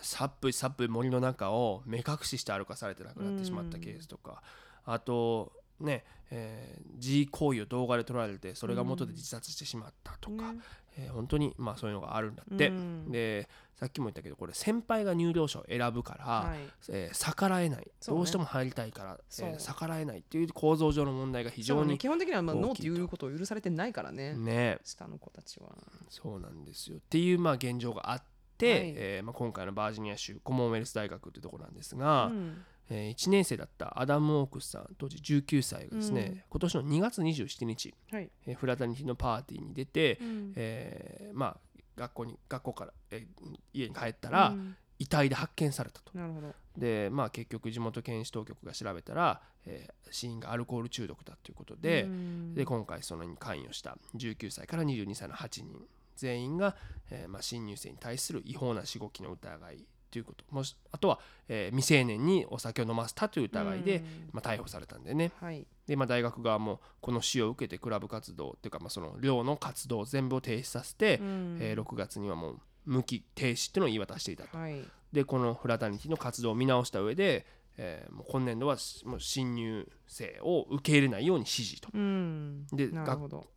[0.00, 4.42] さっぷいさっぷい森の中を目隠しして歩かされて亡くなってしまったケースとか、
[4.84, 10.60] あとね、えー、自行為を動画で撮られてそれが元で自殺してしまったとか、ね
[10.96, 13.10] えー本当にまあそういうのがあるんだって、うん。
[13.10, 16.58] でさっきも言ったけどこれ先輩が入寮者を選ぶから、はい。
[16.90, 17.86] えー逆らえない、ね。
[18.06, 21.98] どうしても入りたいから、えー逆らえないっていう構造上の問題が非常にね。
[21.98, 24.34] 基本的にはまあノーっていうことを許されてないからね。
[24.34, 24.78] ね。
[24.84, 25.70] 下の子たちは。
[26.10, 26.98] そうなんですよ。
[26.98, 28.22] っていうまあ現状があっ
[28.58, 28.92] て、はい。
[28.96, 32.64] えーまあ、今回のバージニア州コモンウェルス大学というところなんですが、うん
[32.94, 36.42] え1年生だったアダム・オークスさん当時19歳がですね、うん。
[36.50, 38.30] 今年の2月27日、はい。
[38.46, 40.52] えーフラタニティのパーティーに出て、うん。
[40.56, 41.56] えーまあ
[41.96, 44.76] 学校に学校から、えー家に帰ったら、うん。
[44.98, 46.16] 遺体で発見されたと。
[46.16, 46.54] なるほど。
[46.76, 52.54] でまあ結局地元検視当局が調べたら、えー死因がアルコール中毒だということで,、うん。
[52.54, 56.76] で今回そのに関与した19歳から22歳の8人全員が、
[57.10, 60.44] えーまあ、新入生に対する違法なしごきの疑いということ。
[60.50, 64.04] もしあとは、えー未成年にお酒を飲ませたという疑いで、うん。
[64.32, 65.32] まあ、逮捕されたんでね。
[65.40, 65.66] はい。
[65.86, 71.58] で、まあ、大学側もこの死を受けてクラブ活動っていうか、まあ、その寮の活動全部を停止させて、うん。
[71.60, 74.56] えー6月にはもう無期停止っていうのを言い渡していたと。
[74.58, 74.84] はい。
[75.12, 77.46] でこのフラタニティの活動を見直した上で、
[77.78, 81.88] えーもう今年度はしもう新入生を受け入れないように指示と。
[81.94, 82.66] うん。
[82.72, 82.88] で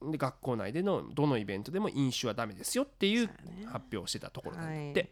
[0.02, 3.28] 学校内でのどのイベントでも飲酒はダメですよっていう
[3.66, 5.12] 発表をしてたところなんだっはて、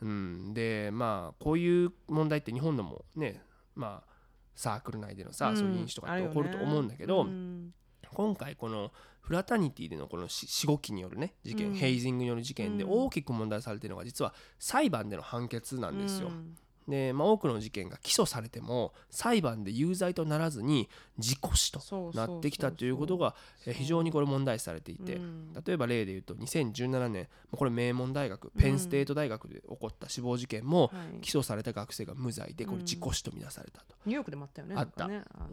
[0.00, 3.42] うん、でまあこういう問題って日本でもね
[3.74, 4.18] まあ
[4.54, 5.56] サークル内でのさ、うん。
[5.56, 7.30] そういう飲酒とかって起こると思うんだけど、ね。
[7.30, 7.74] うん。
[8.12, 11.74] 今回このフラタニティでのこのししごきによるね事件、うん。
[11.74, 12.90] ヘイジングによる事件でうん。
[12.90, 16.28] 大きく問題されているのが実は裁判での判決なんですよ。
[16.28, 16.56] うん
[16.88, 23.34] で、まあ、多くの事件が起訴されても裁判で有罪とならずに自己死となってきたということが
[23.66, 25.52] え非常にこれ問題視されていて、うん。
[25.52, 31.20] 例えば例で言うと2017年これ名門大学ペンステート大学で起こった死亡事件もはい。
[31.20, 35.08] 起訴された学生が無罪でこれ自己死とみなされたと、ニューヨークでもあったよねあった。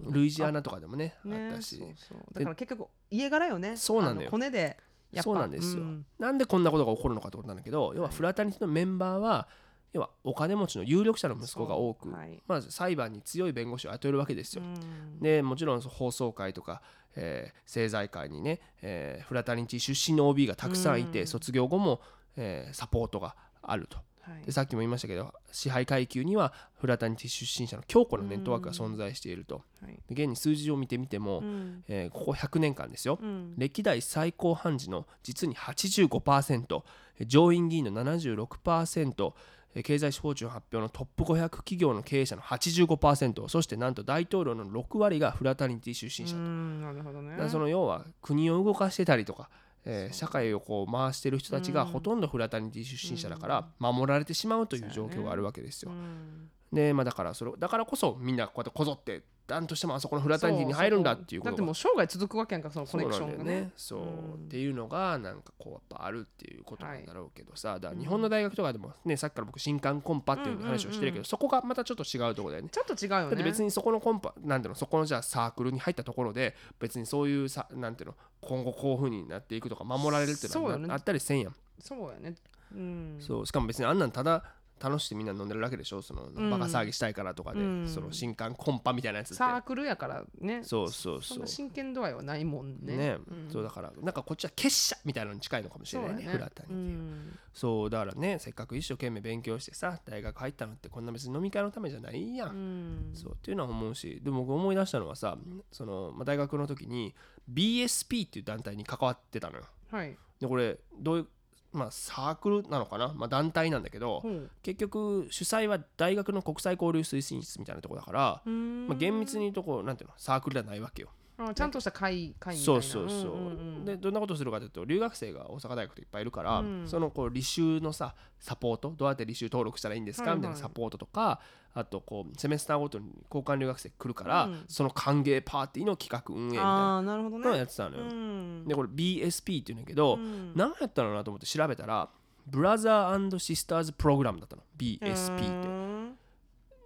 [0.10, 2.18] ルイジアナとかでもねあねったし、そうそう。
[2.34, 3.76] だから結局家柄よね。
[3.76, 4.32] そうなんだよ。
[4.32, 4.78] 骨で
[5.22, 5.84] そうなんですよ。
[5.84, 6.06] ん。
[6.20, 9.48] なんでこんなことが起こるのかってことなんだけど要はフラタニティのメンバーは
[9.96, 12.42] 要はお金持ちの有力者の息子が多く、はい。
[12.48, 14.62] まず裁判に強い弁護士を雇えるわけですよ。
[14.62, 15.20] うん。
[15.22, 16.82] でもちろん放送会とか、
[17.16, 21.28] えー政財界にね、えーフラタニティ出身の OB がたくさんいて、うん。
[21.28, 22.02] 卒業後も、
[22.36, 23.98] えーサポートがあると。
[24.22, 24.44] はい。
[24.46, 29.62] でさっきも言いましたけど支配階級にはフラタニティ出身者の強固なネットワークが存在していると。
[29.82, 29.94] はい。
[30.14, 31.84] で現に数字を見てみても、うん。
[31.88, 33.54] えーここ100年間ですよ、うん。
[33.58, 36.84] 歴代最高判事の実に85%
[37.28, 39.34] 上院議員の76%えー
[39.84, 47.50] 経済フォーチュン発表のトップ500企業の経営者の85%そしてなんと大統領の6割がフラタニティ出身者と、うんなるほどね。
[47.50, 49.50] その要は国を動かしてたりとか、
[49.84, 51.88] えー社会をこう回してる人たちがうん。
[51.90, 55.92] ほとんどフラタニティ出身者だから守られてしまうという状況があるわけですよ。
[55.92, 56.50] うん。
[56.72, 63.72] でまあだからそれだからこそみんなこうやってこぞってなんとしてもあそこのフラタニティに入るんだっていうことがだってもう生涯続くわけやんかそのコネクションがそうね。
[63.78, 64.06] そう、うん。
[64.08, 72.70] っていうのがなんかこうやっぱあるっていうことなんだろうけどさ、だから日本の大学とかでもねさっきから僕新刊コンパっていう話をしてるけど、うんうんうんそこがまたちょっと違うところだよね。
[72.72, 73.26] ちょっと違うよね。
[73.26, 82.36] だって別にそこのコンパなんていうのそこのじゃあサークルに入ったところで別にそういうさなんていうの今後こういう風になっていくとか守られるっていうのはあったりせんやん、そうやね。
[82.74, 83.46] うんそう。
[83.46, 84.44] しかも別にあんなんただ
[84.80, 86.02] 楽しくてみんな飲んでるだけでしょ？
[86.02, 87.88] そのんバカ騒ぎしたいからとかで、うん。
[87.88, 89.36] その新刊コンパみたいなやつって。
[89.36, 90.64] サークルやからね。
[90.64, 92.98] そうそうそそう真剣度合いはないもんね。
[92.98, 93.18] ね。
[93.28, 93.50] うん。
[93.52, 97.40] そうだからなんかこっちは結社みたいなのに近いのかもしれないねそうやフラタニティはうん。
[97.54, 103.12] そうだからねせっかく一生懸命勉強してさ大学入ったのってこんな別に飲み会のためじゃないやん。
[103.14, 105.38] そうっていうのは思うしでも僕思い出したのはさ
[105.72, 107.16] その、まあ、大学の時に
[107.52, 109.64] BSP っていう団体に関わってたのよ。
[109.92, 110.18] はい。
[110.40, 111.28] でこれどういう
[111.76, 114.50] まあサークルなのかな、まあ、団体なんだけどほう。
[114.64, 118.88] 結局主催は大学の国際交流推進室みたいなところだから、うん。
[118.88, 120.16] まあ、厳密に言うとこうなんていうの？
[120.18, 122.82] サークルではないわけよあちゃんとした会会みたいな。
[122.82, 126.84] そうそうそう,、んんうんでどんなことするかというと留学生が大阪大学でいっぱいいるから、うん。
[126.88, 130.40] そのこう履修のさサポートどうやって履修登録したらいいんですか、はいはい。
[130.40, 131.42] みたいなサポートとか
[131.74, 134.64] あとこうセメスターごとに交換留学生来るから、うん。
[134.68, 138.66] その歓迎パーティーの企画運営みたいなのをねやってたのよ、うん。
[138.68, 140.54] でこれ BSP っていうんだけど、うん。
[140.56, 142.10] 何やったのかなと思って調べたら
[142.48, 145.68] ブラザーシスターズプログラムだったの BSP って。
[145.68, 145.96] うん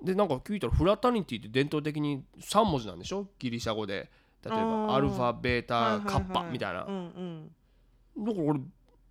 [0.02, 3.28] でなんか聞いたらフラタニティって伝統的に3文字なんでしょ？
[3.38, 4.10] ギリシャ語で
[4.46, 6.86] 例えばアルファベータはいはいはいカッパみたいな。
[6.86, 6.94] うん
[8.18, 8.26] うん。
[8.26, 8.60] だから俺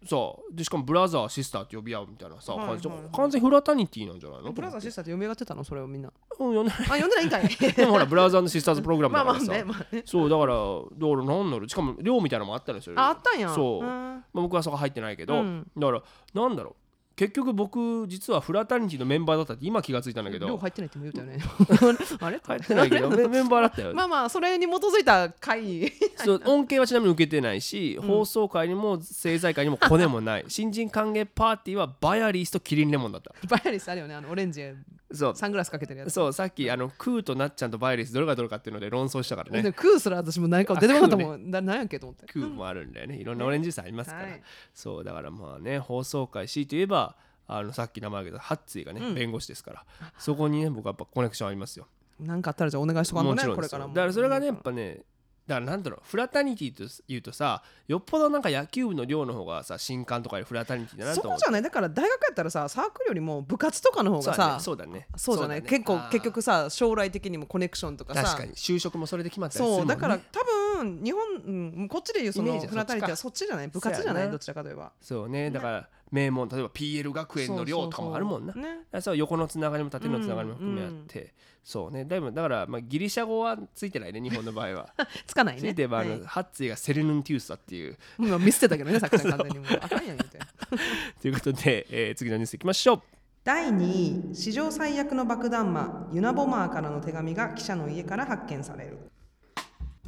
[0.05, 0.17] さ
[0.53, 3.17] でしかもブラザーシスターって呼び合うみたいなさ、はいはいはい感じ。
[3.17, 4.53] 完全フラタニティなんじゃないの？
[4.53, 5.65] ブラザーシスターって読み上がってたの？
[5.65, 6.09] それをみんな。
[6.39, 6.79] うん読んでない。
[6.83, 7.49] あ読んでないんかい。
[7.75, 10.03] でもほらブラザーシスターズプログラムまあまあだからさ、 ねまあね。
[10.07, 13.49] そうだからだからなんだろうしかも寮みたいなのもあったんですよああったんや。
[13.51, 13.85] そう。
[13.85, 13.89] うん。
[13.89, 15.71] まあ、僕はそこ入ってないけど、うん。
[15.77, 16.03] だから
[16.35, 16.88] なんだろう
[17.19, 20.47] 結局僕実はフラタニティのメンバーだったって今気がついたんだけど。
[20.47, 21.39] 量入ってないっても言うたよね。
[22.21, 22.39] あれ？
[22.39, 23.93] 入ってないけどメメンバーだったよ。
[23.93, 28.07] まあまあそれに基づいた会そう恩恵はちなみに受けてないし、うん。
[28.07, 34.63] 放送会にも政財会にもコネもない新人歓迎パーティーはバヤリースとキリンレモンだったバイアリスあるよねあのオレンジ
[35.13, 35.37] そう。
[35.37, 36.11] サングラスかけてるやつ。
[36.11, 39.63] そうさっきあのクーとなっちゃんとバイアリスどれがどれかっていうので論争したからね。
[39.63, 42.27] でクーすら私も何か出てこなかったもん、ななんやっけと思って。
[42.33, 43.17] クーもあるんだよね。
[43.17, 44.43] いろんなオレンジジュースありますから、はい。
[44.75, 47.17] そうだからまあね放送会 C といえば
[47.47, 49.15] あのさっき名前挙げたハッツィがね、うん。
[49.15, 49.85] 弁護士ですから。
[50.19, 51.87] そこにね僕はやっぱコネクションありますよ。
[52.21, 53.95] なんかあったらじゃあお願いしとかんとねこれからも。
[53.95, 55.03] だからそれがねやっぱね
[55.49, 61.33] だからなんだろうフラタニティというとさよっぽどなんか野球部の寮の方がさ新刊とかよりフラタニティだなと思う。
[61.33, 61.63] そうじゃない？
[61.63, 65.09] だから大学やったらさサークルよりも部活とかの方がさそうだね。
[65.17, 65.71] そうじゃない、だね。
[65.71, 68.23] 結構結局さ将来的にもコネクションとかさ。
[68.23, 68.53] 確かに。
[68.53, 70.45] 就職もそれで決まったりするもん、ね、そうだから多
[70.85, 73.69] 分日本、うん、こっちでいうそのフラタニティはそっちじゃない？
[73.69, 74.31] 部活じゃない？
[74.31, 75.51] どちらかといえばそうね。
[75.51, 78.53] だから名門例えば PL 学園の寮とかもあるもんな。
[78.53, 78.63] そう
[79.03, 82.05] そうね横のつながりも縦のつながりも含めあって、そうね。
[82.05, 84.95] だいぶだから、まあ、ギリシャ語はついてないね 日本の場合は。
[85.27, 85.61] つかないね。
[85.61, 87.97] ついてばはいハッツィがセレヌンティウスだっていう。
[88.19, 89.79] もう見捨てたけどねさっき完全にもう。
[89.81, 90.39] あかんやん言うて。
[91.21, 93.03] ということで、えー次のニュースいきましょう。
[93.45, 98.99] 第2位史上最悪の爆弾魔ユナボマーからの手紙が記者の家から発見される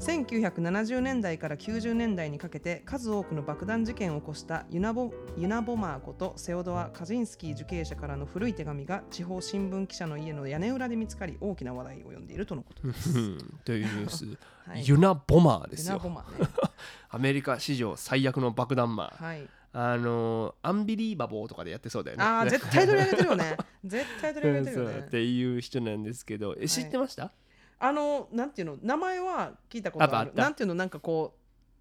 [0.00, 13.12] 1970年代から90年代にかけて数多くの爆弾事件を起こしたユナボユナボマーことセオドア・カジンスキー受刑者からの古い手紙が地方新聞記者の家の屋根裏で見つかり大きな話題を呼んでいるとのことです。
[13.62, 14.30] というニュース、は
[14.76, 16.48] いユナボマーでユナすよボマーね。
[17.10, 19.46] アメリカ史上最悪の爆弾魔はい。
[19.72, 23.56] あのーアンビリーバボーとかでやってそうだよねああ、絶対取り上げてるよね。
[23.84, 24.98] 絶対取り上げてるよね。
[25.06, 27.32] っていう人なんですけどえ知ってました、
[27.81, 30.33] あの、なんていうの、名前は聞いたことある。
[30.37, 31.39] あなんていうの、なんかこう、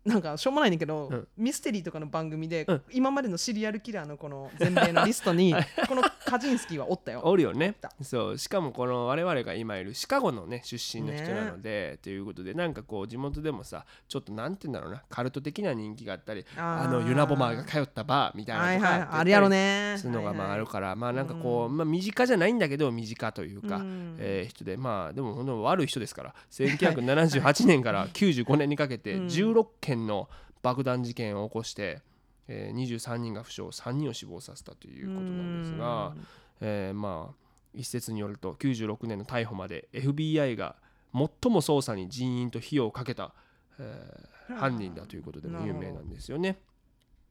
[0.09, 1.27] なんかしょうもないねんだけど、うん。
[1.37, 2.81] ミステリーとかの番組で、うん。
[2.91, 5.53] 今までのシリアルキラーのこの全米のリストに、
[5.87, 7.21] このカジンスキーはおったよ。
[7.23, 7.75] おるよね。
[7.79, 7.91] た。
[8.01, 8.37] そう。
[8.37, 19.95] しかもこの我々が今いるシカゴのね出身の人なので、ということでなんかこう地元でもさちょっとなんて言うんだろうなカルト的な人気があったりあのユナボマーが通ったバーみたいなはいはい、あるやろね。
[19.97, 24.15] そういうのがまああるかから、まあなんかこう、まあ身近じゃないんだけど身近というか、うん。
[24.17, 26.33] えー人でまあでも本当に悪い人ですから。
[26.51, 29.25] 1978年から95年にかけてうん。
[29.27, 30.29] 16件の
[30.61, 32.01] 爆弾事件を起こして、
[32.47, 36.13] えー23人が負傷3人を死亡させたということなんですが、
[36.61, 37.35] えーまあ
[37.73, 40.75] 一説によると96年の逮捕まで FBI が
[41.13, 43.33] 最も捜査に人員と費用をかけた、
[43.79, 46.57] えー犯人だということでも有名なんですよね。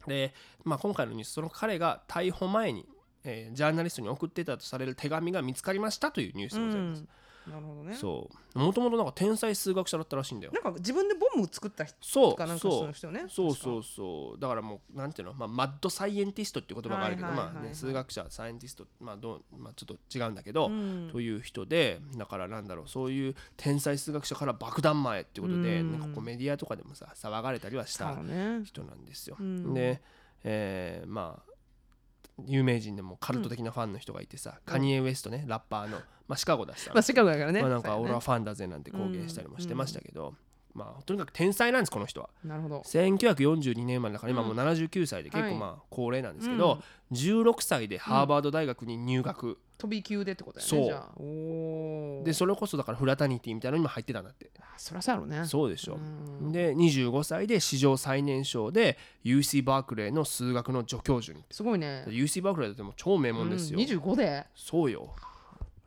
[0.07, 0.33] で、
[0.65, 2.87] まあ、今回のニュースその彼が逮捕前に、
[3.25, 7.05] えージャーナリストに送ってたとされる手紙が見つかりましたというニュースでございます。
[7.49, 7.95] なるほどね。
[7.95, 10.53] そうもともとなんか天才数学者だったらしいんだよ。
[10.53, 13.25] なんか自分でボム作った人そうかなんかそそうの人よね。
[13.29, 28.17] そうそうそうだからもうなんていうの、まあ、マッドサイエンティストっていう言葉があるけど、まあね、数学者サイエンティスト、まあどうまあ、ちょっと違うんだけど、うんという人でだからなんだろうそういう天才数学者から爆弾魔へっていうことで、うんなんかこうメディアとかでもさ騒がれたりはした。
[28.65, 29.37] 人なんですよ。
[29.39, 30.03] うんで、
[30.45, 31.48] えーまあ
[32.46, 35.98] 有名人でもカルト的なファンの人がいてさ、カニエ・ウエストねラッパーの、
[36.29, 37.61] まあ、シカゴだしさ、まあシカゴだからね。
[37.61, 40.35] まあ、なんか俺はファンだぜなんて公言したりもしてましたけど、
[40.79, 42.31] まあとにかく天才なんですこの人は。
[42.45, 42.81] なるほど。
[42.87, 46.81] 1942年生まれだから今もう79歳で結構まあ高齢なんですけど、
[47.12, 50.87] 16歳でハーバード大学に入学、飛び級でってことだよそうね。
[50.87, 52.23] じゃあおお。
[52.25, 55.45] でそれこそだからフラタニティみたいなのにも入ってたんだってあそりゃそうやろね。
[55.45, 55.99] そうでしょ、う
[56.47, 62.05] んで25歳で史上最年少で UC バークレーの数学の助教授にすごいね。
[62.09, 64.47] UC バークレーだってもう超名門ですよ、うん25で？
[64.55, 65.14] そうよ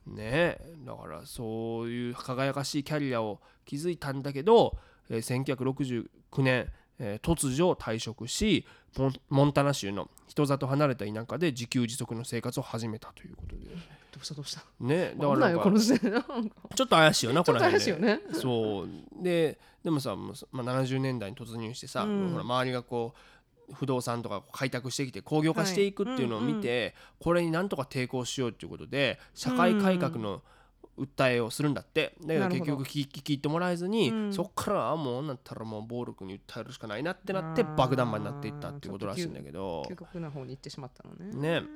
[0.08, 3.40] ねえだからそういう輝かしいキャリアを
[3.78, 4.78] 築いたんだけど、
[5.10, 6.68] えー1969年、
[7.00, 8.66] えー突如退職し
[8.98, 13.62] モンモンタナ州の人里離れた田舎で自給自足の生活を始めたということで。
[14.12, 14.64] どうしたどうした。
[14.82, 15.60] ねだからなんか。
[15.64, 16.00] このちょっ
[16.76, 18.20] と怪しいよなこちょっとの辺で怪しいよね。
[18.34, 19.24] そう。
[19.24, 22.30] ででもさ、まあ、70年代に突入してさ、うん。
[22.32, 23.14] ほら周りがこ
[23.70, 30.42] う不動産とか開拓してきて工業化していくっていうのを見て、これになんとか抵抗しようっていうことで社会改革の
[30.98, 32.16] 訴えをするんだって。
[32.22, 34.34] だけど結局聞いてもらえずに、うん。
[34.34, 39.84] そっからあもうなったらもう暴力に訴えるしかないなってなって爆弾魔になっていったっていうことらしいんだけど。
[39.90, 41.62] 究極な方に行ってしまったのね。
[41.62, 41.68] ね。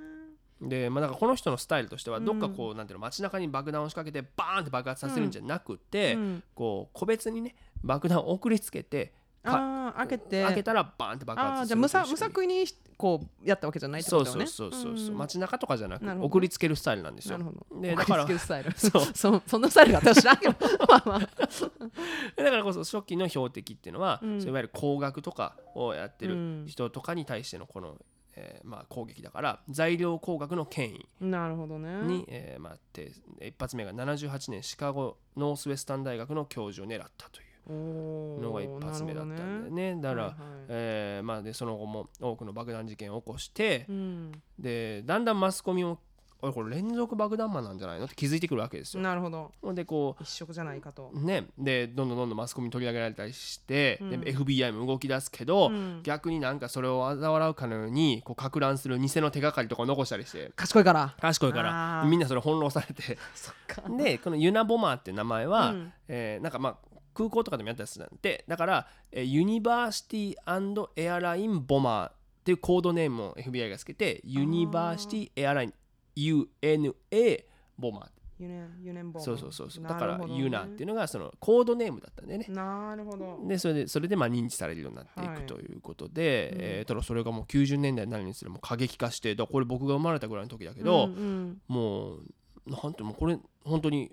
[0.62, 6.44] でまあ、だからこの人のスタイルとしてはどっかこう、なんていうの街中に爆弾を仕掛けてバーンって爆発させるんじゃなくて、うん。
[6.54, 9.12] こう個別にね爆弾を送りつけてか
[9.52, 10.44] ああ開けて。
[10.44, 12.66] 開けたらバーンって爆ああ発すじゃあ無作無作為に
[12.98, 14.48] こうやったわけじゃないみってことだよね。
[14.48, 17.82] そうそうそうそうそううん街中とかじゃなく送りつけるスタイルなんですよなるほど。
[17.82, 18.72] でだから送りつけるスタイル。
[18.78, 20.56] そう そそんなスタイルが私知らんけど。
[20.88, 21.20] まあまあ。
[21.20, 27.98] だからこそ初期の標的っていうのは、うんそういわゆる工学とかをやってるうん人とかに対してのこの、
[28.36, 40.02] えーまあ、攻撃だから材料工学の権威なるほどねに、えーまあ、て一発目が78年シカゴノースウェスタン大学の教授を狙ったというおのが一発目だったんだよね。
[40.02, 40.38] だから、はいはい。
[40.68, 44.32] えーまあ、でその後も多くの爆弾事件を起こして、うん。
[44.60, 46.00] でだんだんマスコミも
[46.42, 49.02] あれこれ連続爆弾魔なんじゃないのって気づいてくるわけですよ。
[49.04, 49.52] なるほど。
[49.74, 51.12] でこ一色じゃないかと。
[51.14, 54.10] うねでどんどんどんどんマスコミに取り上げられたりして、うん。
[54.22, 56.02] で FBI も動き出すけど、うん。
[56.04, 60.52] 逆になんかそれを嘲笑うかのようにこうか乱する偽の手がかりとかを残したりして。
[60.56, 61.16] 賢いから。
[61.20, 62.06] 賢いから。
[62.06, 63.18] みんなそれ翻弄されて。
[63.34, 63.82] そっか。
[63.98, 65.94] でこのユナボマーって名前は、うん。
[66.08, 72.14] えーなんかまあ空港とかでもやったやつなんでだから、えーユニバーシティエアラインボマーっ
[72.46, 74.98] ていうコードネームを FBI がつけてユニバー。
[75.00, 75.74] シティエアライン
[76.16, 77.44] UNA
[77.78, 79.84] ボマーユネユネンボそうそうそうそう。
[79.84, 82.46] だからユナっていうのがそのコードネームだったんでね。
[82.50, 83.40] なるほど。
[83.48, 91.62] でそれでそれでまあ認知されるようになっていはいくということで、うんえーただそれがもう90年代になるにつれもう過激化してだこれ僕が生まれたぐらいの時だけど、うんうん。
[91.68, 92.22] もう
[92.68, 94.12] なんてもうこれ本当に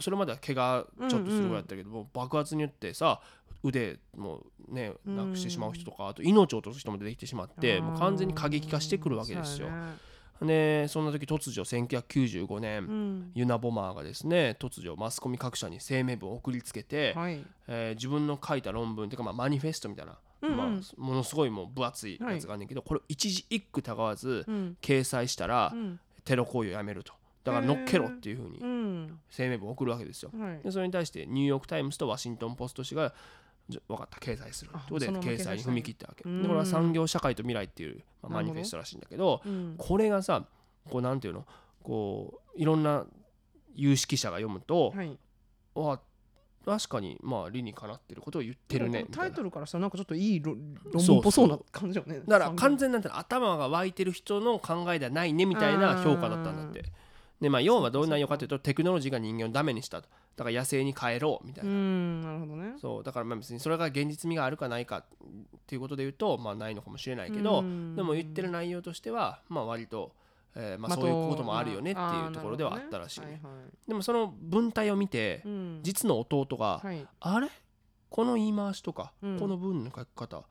[0.00, 3.20] それまでは怪我ちょっとするぐらいだったけど、もう爆発によってさ
[3.62, 9.68] 腕もねなくしてしまう人とか、あと命を落とす人も出てきてしまってもう完全に過激化してくるわけですよ。
[10.42, 13.30] でそんな時突如1995年、うん。
[13.34, 17.42] ユナボマーがですね突如マスコミ各社に声明文を送りつけて、はい。
[17.68, 20.56] えー自分の書いた論文っていうか、まあ、マニフェストみたいな、うんうん。
[20.56, 24.76] まあ、ものすごいもう分厚いやつがあんねんけど、これを一字一句たがわずうん。
[24.82, 26.00] 掲載したら、うん。
[26.24, 27.14] テロ行為をやめると
[27.46, 29.20] だから乗っけろっていうふうにうん。
[29.30, 30.32] 声明文を送るわけですよ。
[30.36, 30.58] はい。
[30.64, 33.14] でそれに対してニューヨーク・タイムズとワシントン・ポスト紙が
[33.88, 34.72] 分かった掲載する。
[34.74, 36.24] あということでそのまま掲載に踏み切ったわけ。
[36.24, 36.42] うん。
[36.42, 39.74] でこれは産業社会と未来っていう、まあマニフェストらしいんだけどうん。
[39.78, 40.44] これがさ
[40.90, 41.46] こうなんていうの？
[41.82, 43.06] こういろんな
[43.74, 45.18] 有識者が読むと、はい。
[45.76, 46.00] あ
[46.64, 52.22] 確かにまあ理にかなってることを言ってるねタイトルからしたらなんかちょっといい論論文っぽそうな感じよね。
[52.26, 56.84] だから完全なんて頭が湧いてる人の考えではないねみたいな評価だったんだって。
[57.40, 60.08] でまあ要はどういう内容かというとテクノロジーが人間をダメにしたと。
[60.36, 62.74] だから野生に帰ろうみたいうな、んなるほどね。
[62.78, 65.04] そうだからまあ別にそれが現実味があるかないかっ
[65.66, 67.96] ていうことで言うとまあないのかもしれないけど、うん。
[67.96, 70.12] でも言ってる内容としてはまあ割と、
[70.54, 75.80] えーまあ、まあそういうこともあるよねっていうところではあったらしい、なるほどねでもその文体を見て、はいはいうん。
[75.82, 77.06] 実の弟が、はい。
[77.20, 77.48] あれ？
[78.08, 79.38] この言い回しとか、うん。
[79.38, 80.44] この文の書き方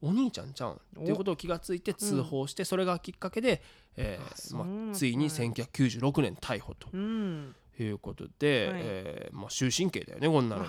[0.00, 0.72] お兄ちゃんちゃうん？
[0.74, 3.62] っていうことを気がついて通報して、それがきっかけで、
[3.96, 4.18] え
[4.52, 4.94] まあ、だ。
[4.94, 8.80] ついに1996年逮捕とうんいうことで、はい。
[8.84, 10.64] えーまあ、終身刑だよねこんなの。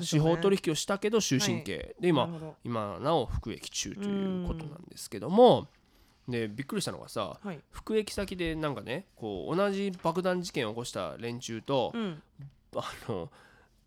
[0.00, 2.28] 司法取引をしたけど終身刑、で今
[2.64, 5.68] 今なお服役中ということなんですけども、
[6.28, 7.60] でびっくりしたのがさはい。
[7.70, 12.22] 服役先でなんかねこう同じ爆弾事件を起こした連中と、うん。
[12.76, 13.30] あの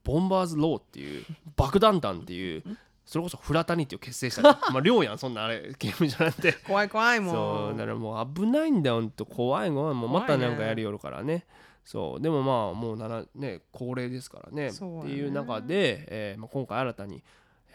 [0.04, 1.26] ボンバーズ・ローっていう
[1.58, 2.64] 爆弾団っていう
[3.08, 4.42] それこそフラタニティを結成した。
[4.72, 6.52] まあ寮やんそんなあれゲームじゃなくて。
[6.68, 9.26] 怖い怖いもそううだからもう危ないんだよと。
[9.26, 11.46] 怖いのもうまたなんかやりよるからね。
[11.86, 14.64] そうでもまあもうならね高齢ですからね。
[14.64, 14.68] ね。
[14.68, 17.24] っていう中で、えーまあ、今回新たに、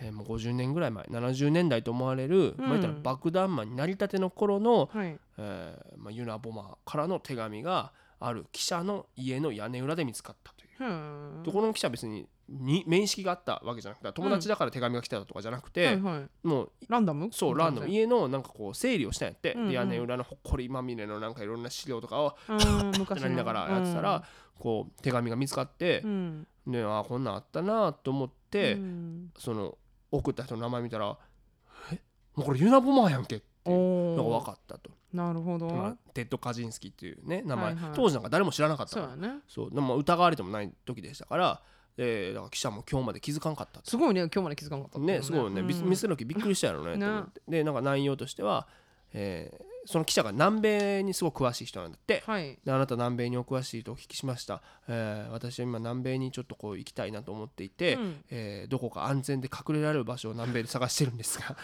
[0.00, 5.18] えーもう50年ぐらい前70年代と思われる、まあ言ったらうん爆弾魔になりたての頃の、はい。
[5.38, 16.46] えーまあ、ユナボマーからの手紙がある記者の家の屋根裏で見つかったでこの記者は別にに面識があったわけじゃなくて友達だから手紙が来てたとかじゃなくて、はいはい。
[16.46, 17.28] もうランダム？
[17.32, 17.88] そうランダム。
[17.88, 19.68] 家のなんかこう整理をしたんやって、うんうん。
[19.68, 24.24] で屋根裏のほっこりまみれのなんかいろんな資料とかをうんなりながらやってたら、
[24.58, 26.46] こう手紙が見つかってう、ん。
[26.66, 29.30] であこんなんあったなと思って、うん。
[29.38, 29.78] その
[30.10, 31.16] 送った人の名前見たら
[31.92, 32.00] 「え？
[32.34, 35.66] もうこれユナボマーやんけ」っていうのがお分かったと、ーなるほど。
[35.66, 37.90] まあ、テッド・カジンスキーっていうね名前、はいはい。
[37.94, 39.08] 当時なんか誰も知らなかったから。
[39.08, 39.40] そうやね。
[39.48, 41.62] そうでも疑われてもない時でしたから、
[41.96, 43.90] えーだから記者も今日まで気づかんかったと。
[43.90, 44.22] すごいね。
[44.22, 45.22] 今日まで気づかなかったってね。
[45.22, 45.88] すごいよね、びうん。
[45.88, 46.96] 見せる時びっくりしたやろね。
[46.98, 47.24] ね。
[47.48, 48.66] でなんか内容としては、
[49.12, 52.56] えーその記者が南米にすごく詳しい人なんだって、はい。
[52.64, 58.24] であなた南米にお詳しいとお聞きしました、えー私は今南米にちょっとこう行きたいなと思っていて、うん。
[58.30, 61.56] えーどこか安全で隠れられる場所を南米で探してるんですが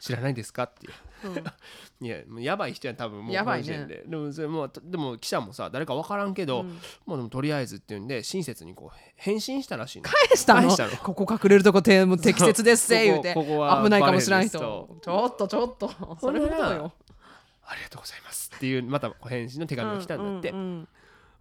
[0.00, 0.64] 知らないですか？
[0.64, 0.92] っていう。
[1.24, 1.44] うん。
[2.06, 3.86] いやもうやばい人やん多分もうやばいね。
[3.86, 4.04] で。
[4.06, 6.78] でもそれもうでも記者もさ誰か分からんけど、うん。
[7.06, 10.04] もうでもとりあえずっていうんで親切にこう返信したらしいの。
[10.04, 10.60] 返したの？
[10.62, 10.96] 返したの。
[10.96, 13.34] ここ隠れるとこてもう適切ですぜ言うて。
[13.34, 14.58] ここここは危ないかもしれん人。
[14.58, 16.16] バレるですちょっとちょっと。
[16.20, 16.92] それほどよ。
[17.68, 20.88] ありがとうございますっていうまた返信の手紙が来たんだって、うんうん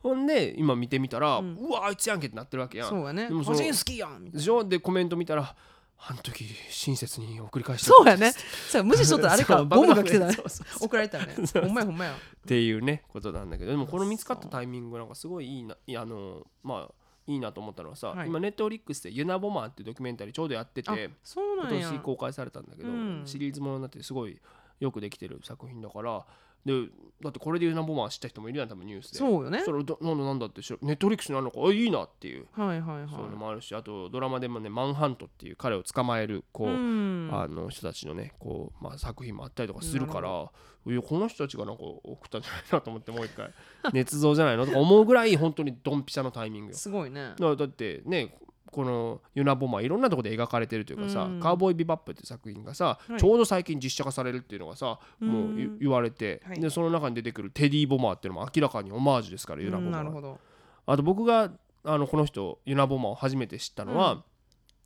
[0.06, 2.90] ほんで今見てみたら、ううんわあいつやんけってなってるわけやん。
[2.90, 3.28] そうやね。
[3.44, 4.64] 個人好きやんみたいな。
[4.66, 5.56] でコメント見たら
[5.98, 8.32] あの時親切に送り返してそうやね。
[8.32, 9.64] そう無視しとったらあれか。
[9.66, 10.38] ボムが来てたね。
[10.80, 12.14] 送られたよねほんまやほんまや。
[12.14, 16.94] っていうねことなんだけどでもこの見つかったタイミングなんかすごいいいないやあのまあ
[17.28, 18.28] いいなと思ったのはさ、はい。
[18.28, 23.24] 今ネットフリックスで「ユナボマー」っていうドキュメンタリーちょうどやってあて今年公開されたんだけど、うん。
[23.26, 24.40] シリーズものになっててすごい
[24.80, 26.26] よくできてる作品だから
[26.66, 26.88] で
[27.22, 29.20] だってこれでユナボマー知った人もいるやん多分ニュースで。
[29.20, 29.62] そうよね。
[29.64, 31.60] それどなんだなんだってネットフリックスになるのか？
[31.66, 33.10] あいいなっていう、はいはいはい。
[33.10, 37.30] そういうのもあるしあとドラマでもねマンハントっていう彼を捕まえるこう、うん。
[37.32, 40.52] あの人たちのねこう、まあ、作品もあったりとかするから
[40.88, 43.52] いやこの人たちがなんか送ったんじゃないなと思ってもう一回。
[43.94, 44.66] 捏造じゃないの？
[44.66, 46.78] とか思うぐらい本当にドンピシャのタイミングよ。
[46.78, 47.34] すごいね。
[47.40, 48.36] だってね
[48.76, 51.40] このユナボマいろんなところで描かれてるというかさ「うん。
[51.40, 53.18] カウボーイビバップ」っていう作品がさ、はい。
[53.18, 56.60] ちょうど最近実写化されるっていうのがさ、もううん言言われて、はい。
[56.60, 60.00] でその中に出てくるテディ・ボマーっていうのも明らかにオマージュですからユナボうんマー。
[60.00, 60.40] はなるほど。
[60.88, 61.54] あと僕が
[61.86, 64.26] あのこの人ユナボマを初めて知ったのは、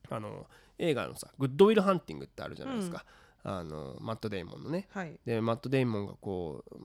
[0.09, 0.45] あの
[0.77, 3.05] 映画のさ「グッドウィル・ハンティング」ってあるじゃないですか、
[3.43, 4.87] あのマット・デイモンのね。
[4.91, 5.19] はい。
[5.25, 6.75] でマット・デイモンがこう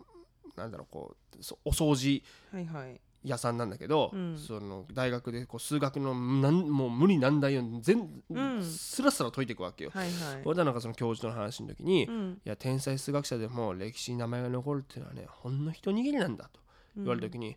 [0.57, 4.39] なんだろうこうそお掃除はいはい屋さんなんだけど、うん。
[4.39, 8.62] その大学でこう数学のなんもう無理難題を全、うん。
[8.62, 9.91] スラスラ解いていくわけよ。
[9.93, 10.43] はいはい。
[10.45, 12.41] 俺はなんかその教授の話の時に、いうん。
[12.45, 16.61] や天才数学者でも歴史に名前が残るっていうのはねほんの一握りなんだと
[16.97, 17.57] 言われた時に、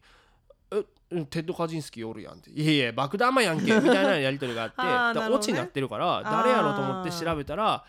[0.72, 0.84] え
[1.26, 2.50] テッド・カジンスキーおるやんって。
[2.52, 5.36] いやいや爆弾魔やんけみたいなやり取りがあって ね。
[5.36, 7.86] オチになってるから誰やろうと思って調べたら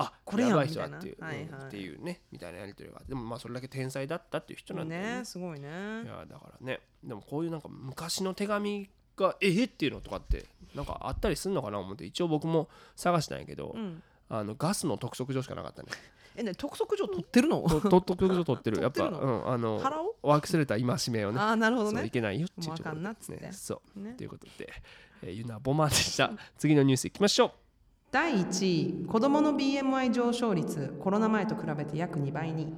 [0.00, 1.46] あこれやばい人だっていう,、はいはい。
[1.66, 5.18] っていうねみたいなやり取りがあってでもまあそれだけ天才だったっていう人なんだよね。
[5.18, 5.68] ねすごいね。
[5.68, 14.02] いやだからねでもこういうなんか昔の手紙がええっていうのとかってなんかあったりすんのかな思って一応僕も探したんやけど、うん。
[14.32, 15.88] あのガスの督促状しかなかったね。
[16.36, 17.62] えね督促状取ってるの？
[17.68, 18.80] 督促状取ってる。
[18.82, 20.14] やっぱうんあの払おう？
[20.22, 22.06] ワークスレター戒めをねああなるほどね。
[22.06, 23.44] いけないよっていうところんなっつって。
[23.44, 24.00] ねそう。
[24.00, 24.14] ね。
[24.14, 24.72] ということで、
[25.22, 26.30] えー、ユナボマーでした。
[26.58, 27.52] 次のニュースいきましょう
[28.10, 32.74] 第1位子どもの BMI 上昇率コロナ前と比べて約2倍に、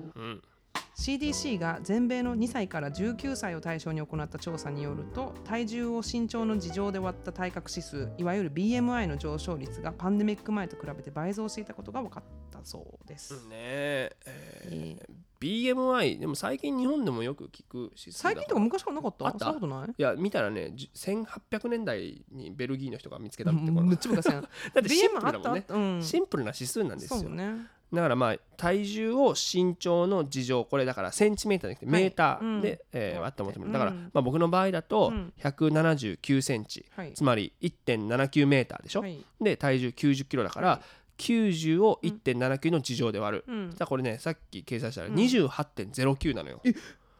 [0.94, 14.16] CDC が全米の2歳から19歳を対象に行った調査によると体重を身長の事情で割った体格指数いわゆる BMI の上昇率がパンデミック前と比べて倍増していたことが分かったそうです、ねえ。
[14.26, 19.26] ええーー BMI でも最近日本でもよく聞く指数だ最近とか昔からなかった？
[19.26, 19.52] あった。
[19.54, 19.88] ことない？
[19.90, 23.96] いや見たらねじ1800年代にベルギーの人が見つけたってこむと。
[23.96, 24.42] っちゃ昔やん。
[24.42, 24.48] だ
[24.80, 25.64] ってシンプルだもんね。
[25.68, 26.02] うん。
[26.02, 27.28] シンプルな指数なんですよ。
[27.30, 27.66] ね。
[27.92, 34.10] だからまあ体重を身長の事情これだからセンチメーターじゃなくてメーターで、えー割ったものだから、うん。
[34.14, 35.32] まあ、僕の場合だとうん。
[35.42, 37.12] 179センチ、はい。
[37.12, 39.22] つまり1.79メーターでしょ、はい。
[39.40, 40.80] で体重90キロだから、
[41.22, 43.70] 90を1.79の事情で割る、うん。
[43.72, 45.14] さあこれねさっき計算したらうん。
[45.14, 46.60] 28.09なのよ、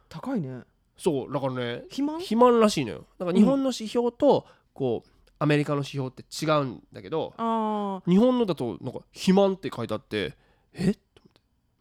[0.09, 0.61] 高いね。
[0.97, 2.17] そうだからね肥満？
[2.17, 3.05] 肥満らしいのよ。
[3.17, 10.35] だから日本の指標とこうアメリカの指標って違うんだけどああ日本のだとなんか肥満って書いてあって
[10.73, 10.91] え？
[10.91, 10.97] っ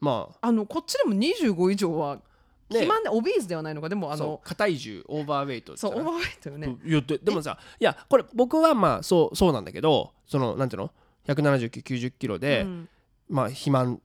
[0.00, 0.46] まあ。
[0.46, 2.22] あのこっちでも25以上はね。
[2.70, 3.88] 肥満でオビーズではないのか。
[3.88, 6.76] でもあの過体重オーバーウェイトそうオーバーウェイトよね。
[6.84, 10.90] 言ってでもさいやこれ僕はまあそうそうなんだけどそのなんていうの？
[11.26, 12.88] 17990キロで、うん。
[13.28, 14.00] まあ肥満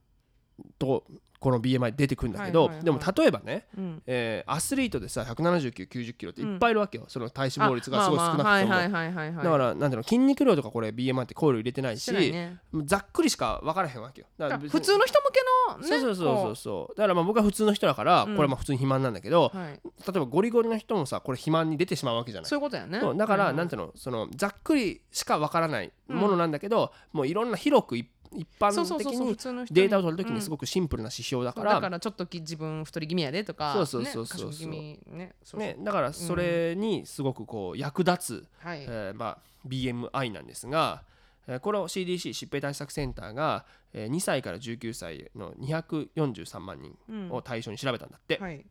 [0.80, 1.04] と
[1.40, 2.86] この BMI 出てくるんだけど、はいはいはい。
[2.86, 4.04] でも例えばね、うん。
[4.08, 12.60] えーアスリートでさ17990キロっていっぱいいるわけよ、その体脂肪率がすごい少なくても、だからなんていうの筋肉量とかこれ BMI って考慮入れてないししてないね。
[12.86, 14.28] ざっくりしか分からへんわけよ。
[14.38, 15.40] だだから普通の人向け
[15.74, 16.98] のねそうそうそうそう。
[16.98, 18.36] だからまあ僕は普通の人だから、うん。
[18.36, 19.74] これまあ普通に肥満なんだけど、うはい。
[19.74, 19.80] 例
[20.10, 22.50] えばゴリゴリの人もさこれ肥満に出てしまうわけじゃない。
[22.50, 23.02] そういうことやね。
[23.16, 28.08] だから、なんていうのそのざっくりしかわからないものなんだけど、もういろんな広く一
[28.38, 29.36] 一般的に
[29.72, 34.48] データを取るときにすくごくシンプルな指標だから,、だからちょっとき自分太り気味やでとかそうそうそうそう。
[34.48, 38.84] ね過食気味ねそうそうね、だからそれにすごくこう役立つ、はい。
[38.84, 41.04] えーまあ、BMI なんですが、
[41.48, 47.32] えーこれを CDC 疾病対策センターが、えー2歳から19歳の243万人うん。
[47.32, 48.66] を対象に調べたんだって、はい。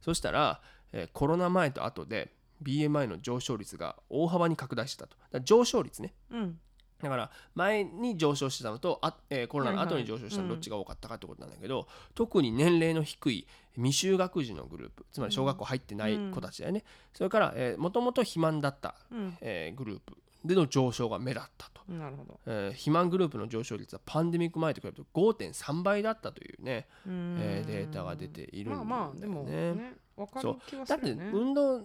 [0.00, 0.60] そしたら、
[0.92, 2.32] えーコロナ前と後で
[2.62, 5.40] BMI の上昇率が大幅に拡大してたと。
[5.40, 6.14] 上昇率ね。
[6.30, 6.60] うん
[7.02, 10.48] だから前に上昇してたのとあ、えーコロナの後に上昇したのうん。
[10.50, 13.46] どっちが多かったかってことなんだけど、特に年齢の低い
[13.76, 16.84] 未就学児のグループつまり小学校入ってない子たちだよね、
[17.14, 19.36] それからもともと肥満だった、うん。
[19.40, 22.40] えーグループでの上昇が目立ったと、なるほど。
[22.46, 28.90] えー肥満グループの上昇率はパンデミック前と比べると5.3倍だったというね、えーデータが出ているんだよね。
[28.90, 31.82] まあまあでもね分かる気はだって運動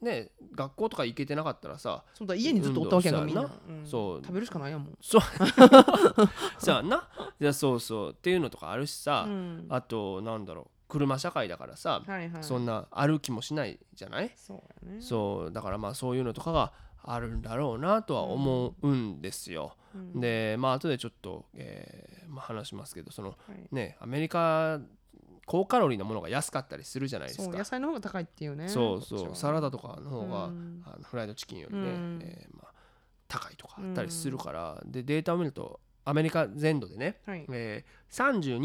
[0.00, 3.42] ね学校とか行けてなかったらさそうだ家にずっとおったわけやからみんな。
[3.42, 3.86] うん。
[3.86, 4.22] そう。
[4.22, 5.22] 食べるしかないやもんそう。
[6.58, 7.08] さあな。
[7.40, 8.10] いやそうそう。
[8.10, 9.66] っていうのとかあるしさ、うん。
[9.68, 10.70] あとなんだろう。
[10.88, 12.44] 車社会だからさ、はいはい。
[12.44, 15.00] そんな歩きもしないじゃない、そうやね。
[15.00, 15.52] そう。
[15.52, 16.72] だからまあそういうのとかが
[17.02, 19.76] あるんだろうなとは思うんですよ。
[19.94, 20.20] うん。
[20.20, 23.74] でまあ後でちょっと、えーまあ、話しますけどそのはい。
[23.74, 24.80] ねアメリカ
[25.46, 27.44] 高カロリーなものが安かったりするじゃないですか。
[27.44, 27.64] そう野。
[27.64, 28.68] 菜の方が高いっていうね。
[28.68, 29.36] そうそう。
[29.36, 30.82] サラダダとかの方が、うん。
[30.84, 32.18] あのフライドチキンよりね、うん。
[32.22, 32.72] えーまあ、
[33.28, 37.46] 高いとかあったりするから、でデータを見るとアメリカ全土でね、はい。
[37.50, 38.58] えー、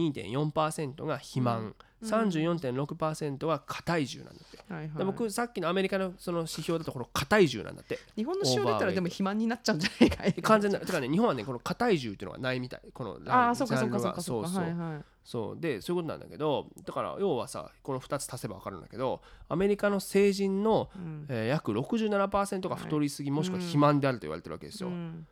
[0.53, 4.97] 32.4%が肥満、うん34.6%は過体重なんだって、はいはい。
[4.97, 7.99] で僕さっきのアメリカのその指標だとこの過体重なんだって。
[8.15, 10.33] 日本の塩出たらでも肥満になっちゃうんじゃないかい。
[10.33, 12.81] 完全なてかね日本はねこの過体重っていうのがないみたい。
[12.93, 14.49] このああそうかそうかそうかそうか。
[14.49, 15.03] そうはいはい。
[15.23, 15.61] そう。
[15.61, 21.25] でそういうことなんだけどだから要はさこの2つ足せば分かるんだけどアメリカの成人の、うん。
[21.29, 25.27] えー約67%が太りすぎ、もしくは肥満であると言われてるわけですよ、うん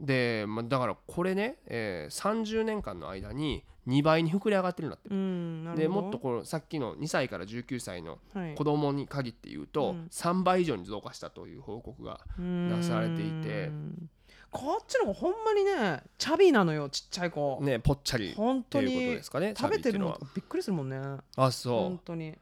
[0.00, 8.54] で、まあ、だからこれね、えー30年間の間に2倍に膨れ上がってるんだって、でもっとこのさっきの2歳から19歳のはい。
[8.54, 10.08] 子供に限って言うと、うん。
[10.10, 13.68] 3倍以上に増加したという報告が出されていて。
[13.68, 14.10] うん
[14.50, 20.18] こっちの子ほんまにねチャビなのよちっちゃい子、ねぽっちゃり本当いうことにですかね食べてるのは。
[20.34, 20.98] びっくりするもんね。
[21.36, 22.34] あそ本当に。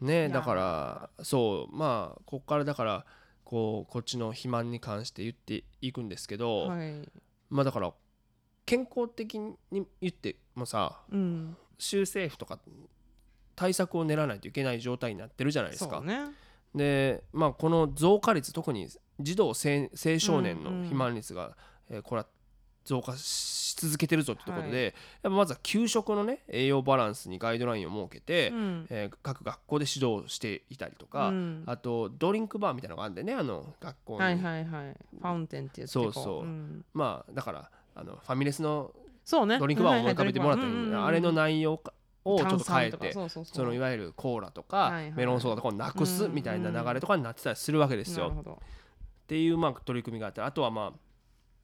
[0.00, 0.28] うねや。
[0.28, 3.06] だからそうまあここからだから
[3.46, 7.08] こうこっちの肥満に関して言っていくんですけど、はい。
[7.48, 7.92] まあだから
[8.66, 12.58] 健康的に言ってもさうん州政府とか
[13.54, 16.00] 対策を練らないといけない状態になってるじゃないですか。
[16.00, 16.32] ね。
[16.74, 18.88] でまあこの増加率特に
[19.20, 20.82] 児童青青少年のうんうん。
[20.82, 21.56] 肥満率が、
[21.88, 22.26] えーこれは
[22.86, 24.92] 増加し続けてるぞってところで、はやっ
[25.24, 28.86] ぱまずは給食のね栄養バランスにガイドラインを設けて、うん。
[28.88, 31.64] えー各学校で指導していたりとか、うん。
[31.66, 34.96] あとドリンクバーみたいなのがあるんでねあの学校に、はいはいはい。
[35.20, 36.44] ファウンテンって言ってそうそう。
[36.44, 36.84] ん。
[36.94, 38.92] まあだからあのファミレスの
[39.24, 39.58] そうね。
[39.58, 40.90] ドリンクバーを思い浮かべてもらったらいいんうんうんうん。
[40.92, 41.92] であれの内容か
[42.24, 48.32] をちょっと変えてそのいわゆるコーラとかはいはいメロンソーダとかをなくすみたいな流れとかになってたりするわけですよ。
[48.46, 51.05] っていうまあ取り組みがあってあとはまあ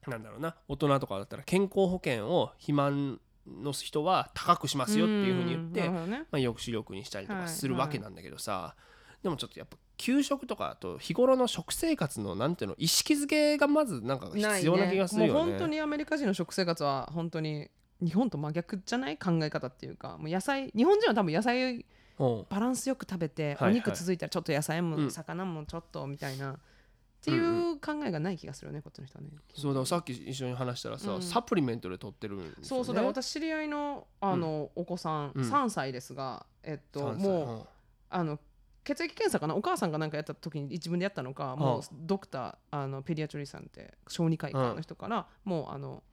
[0.07, 5.89] なんだろうな大人とかだったら健康保険を肥満の人は高くしますよっていうふうに言って、ね。
[6.31, 8.75] まあ、抑止力にしたりとはいかするわけなんだけどさ、
[9.21, 15.39] でもちょっとやっぱ給食とかあと日頃の食生活のなんていうの意識づけがまずなんか必要な気がするよね。
[15.39, 17.69] もう本当にアメリカ人の食生活は本当に
[18.01, 21.79] 日本と真逆じゃない考え方っていうかもう野菜日本人は多分野菜う。
[21.79, 23.71] んバランスよく食べて、はいはい。
[23.71, 25.11] お肉続いたらちょっと野菜も、うん。
[25.11, 26.59] 魚もちょっとみたいな
[27.23, 29.29] っていう考えがない気がするよねこっちの人はね。
[29.55, 31.21] そうだからさっき一緒に話したらさ、うん。
[31.21, 35.49] サプリメントで取ってるんですよ、ね、そうそうだから私知り合いのあの、お子さん、うん。
[35.49, 37.67] 3歳ですがえっと3歳もう
[38.09, 38.39] あの
[38.83, 39.55] 血液検査かな？
[39.55, 46.03] お母さんが何かやった時に自分でやったのか、もうドクターあのペディアトリさんって小児科医科の人から、もうあの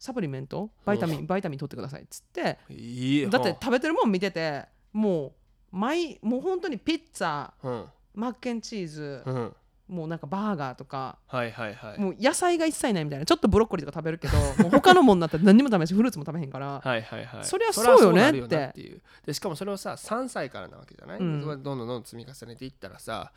[0.00, 0.70] サプリメント？
[0.84, 5.34] バイタミン、バイタミン取ってくださいっつってうんいいだって食べてるもん見てても
[5.72, 7.84] う毎もう本当にピッツァうん。
[8.14, 9.56] マッケンチーズ、うん
[9.88, 12.00] もうなんかバーガーとかはいはいはい。
[12.00, 17.44] もう野菜が一切ないみたいなちょっとブロッコリーとか食べるけど もう他のもんだったら何にも食べないしフルーツも食べへんからはいはいはい。
[17.44, 18.56] そりゃそうよねって。
[18.56, 19.00] ないう。
[19.24, 21.40] でしかもそれをさ3歳からなわけじゃない、うん。
[21.40, 23.30] どんどんどんどん積み重ねていったらさ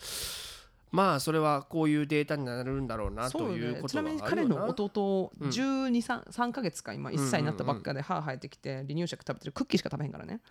[0.92, 3.90] まあそれはこういうデータになるんだろうなということね。
[3.90, 5.50] ちなみに彼の弟うん。
[5.50, 10.42] 12、3, 3ヶ月か今1歳になったばっかで歯生えてきて離乳食食べてるクッキーしか食べへんからね。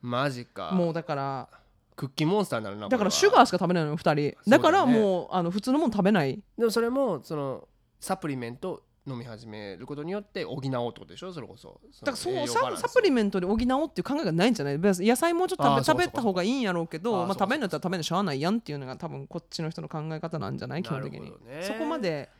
[0.00, 0.70] マジか。
[0.72, 1.48] もうだから
[1.96, 4.50] クッキーモンスターになるなだからシュガーしか食べないのよ2人。
[4.50, 6.40] だからもうあの普通のもの食べない。
[6.58, 7.68] でもそれもその
[8.00, 11.32] サプリメント飲み始めることによって補おうってことでしょ？
[11.32, 11.80] それこそ。
[12.00, 14.78] だからそうササプリメントで補おうっていう考えがないんじゃない？
[14.78, 22.30] 野菜もうちょっと食べた方がいいんやろうけあどまあ、食べんのやったら食べんのしゃあないやんっていうのが多分こっちの人の考え方なんじゃない基本的に、ねそこまで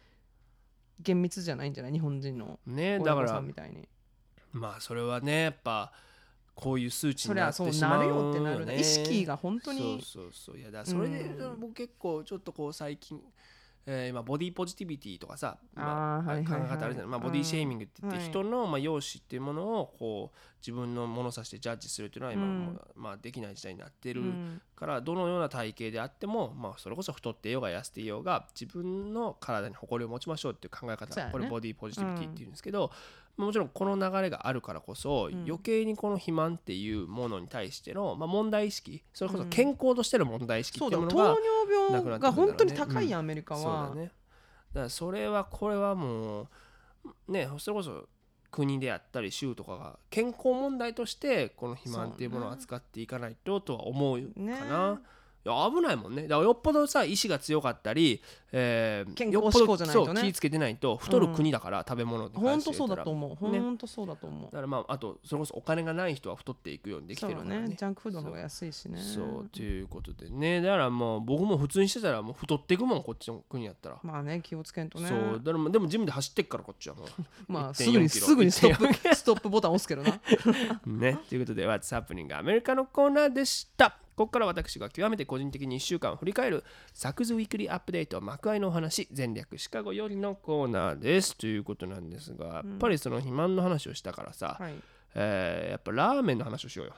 [1.01, 3.89] 厳密じゃないんじゃない日本人のねだからんみたいに
[4.53, 5.93] まあそれはねやっぱ
[6.55, 8.79] こういう数値になってそうなるしまうよってなるね。
[8.79, 10.03] 意識が本当に。
[10.05, 10.59] そうそうそう。
[10.59, 13.21] いやだそれでうん僕結構ちょっとこう最近、
[13.87, 22.81] えー今ボディポジティビティとかさ、まあ考え方あるじゃない、まあ、ボディシェーミングって言ってはい人の、まあ、容姿っていうものをこう自分の物差しでジャッジするっていうのは今、うん。
[22.95, 32.97] まあ、できない時代になってるうんからどのような体型であっても、まあ、それこそ太っていようが痩せていようが自分の体に誇りを持ちましょうっていう考え方、これボディポジティビティっていうんですけど、まあ
[33.37, 35.45] もちろんこの流れがあるからこそ、うん。
[35.45, 39.51] 余計にこの肥満っていうものに対しての、まあ、問題意識それこそうん。
[39.51, 41.41] 健康としての問題意識っていうものが、そうだ糖
[41.75, 44.13] 尿病が本当に高いやん、アメリカそうはだね。
[44.73, 46.43] だからそれはこれはも
[47.29, 48.09] うねそれこそ
[48.51, 54.53] 国であったり州とかが健康問題としてこの肥満っていうものを扱っていかないととは思うかね。
[54.53, 55.01] な。
[55.45, 56.23] いや危ないもんね。
[56.23, 58.23] だからよっぽどさ意志が強かったり、
[58.53, 60.07] えー健康よっぽど志向じゃないとね。
[60.07, 63.51] そう気ぃつけてないと太る国だから、食べ物に関本当そうだと思う。
[63.51, 63.61] ね。
[63.61, 64.45] 本当そうだと思う。
[64.45, 67.69] だからまああとそれこそお金がない人は太っていくようにできてるからね。
[67.69, 69.01] ねジャンクフードの方が安いしね。
[69.01, 70.61] そうということでね。
[70.61, 75.09] だからもう僕も普通にしてたらもう太っていくもんこっちの国やったら、まあね気をつけんとね。
[75.09, 75.41] そう。
[75.43, 77.07] だからでもジムで走ってっからこっちはもう。
[77.53, 80.21] まあす1.4ぐにすぐにストッ1.4プストップボタン押すけどな。
[80.87, 81.19] ね。
[81.29, 91.37] ということで What's Happening アメリカのコーナーでしたここから私が極めて個人的に1週間を振り返るサクズウィークリーアップデート幕愛のお話全略シカゴよりのコーナーです。
[91.37, 94.75] ということなんですがやっぱりその肥満の話をしたからさ、はい。
[95.15, 96.95] えーやっぱラーメンの話をしようよ。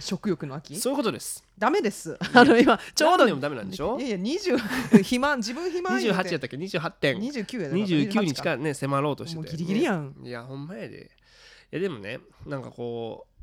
[0.00, 0.76] 食欲の秋？
[0.76, 1.44] そういうことです。
[1.58, 2.18] ダメです。
[2.34, 3.98] あの今ちょうどラーメンもダメなんでしょ？
[3.98, 7.18] いやいや20肥満自分肥満言う28やったっけ？28点。
[7.18, 9.36] 29やで29に28近いね迫ろうとしてて。
[9.36, 10.14] もうギリギリやん。
[10.24, 11.10] いやほんまやで。
[11.72, 13.35] いやでもねなんかこう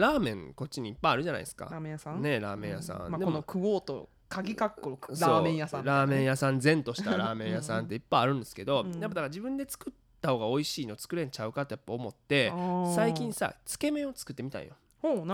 [0.00, 2.22] ラーメンこっちにいっぱいあるじゃないですラーかメン屋さん？
[2.22, 5.84] ねラーメン屋さん、まあ、でもこのクゴーと鍵かっこラーメン屋さん。
[5.84, 6.60] ラーメン屋さん。
[6.60, 8.92] 善としたラーメン屋さんっていっぱいあるんですけど、うん。
[8.92, 12.52] やっぱだから自分で作った方が美味しいの作れんちゃうかってやっぱ思って
[12.94, 14.74] 最近さつけ麺を作ってみたんよ。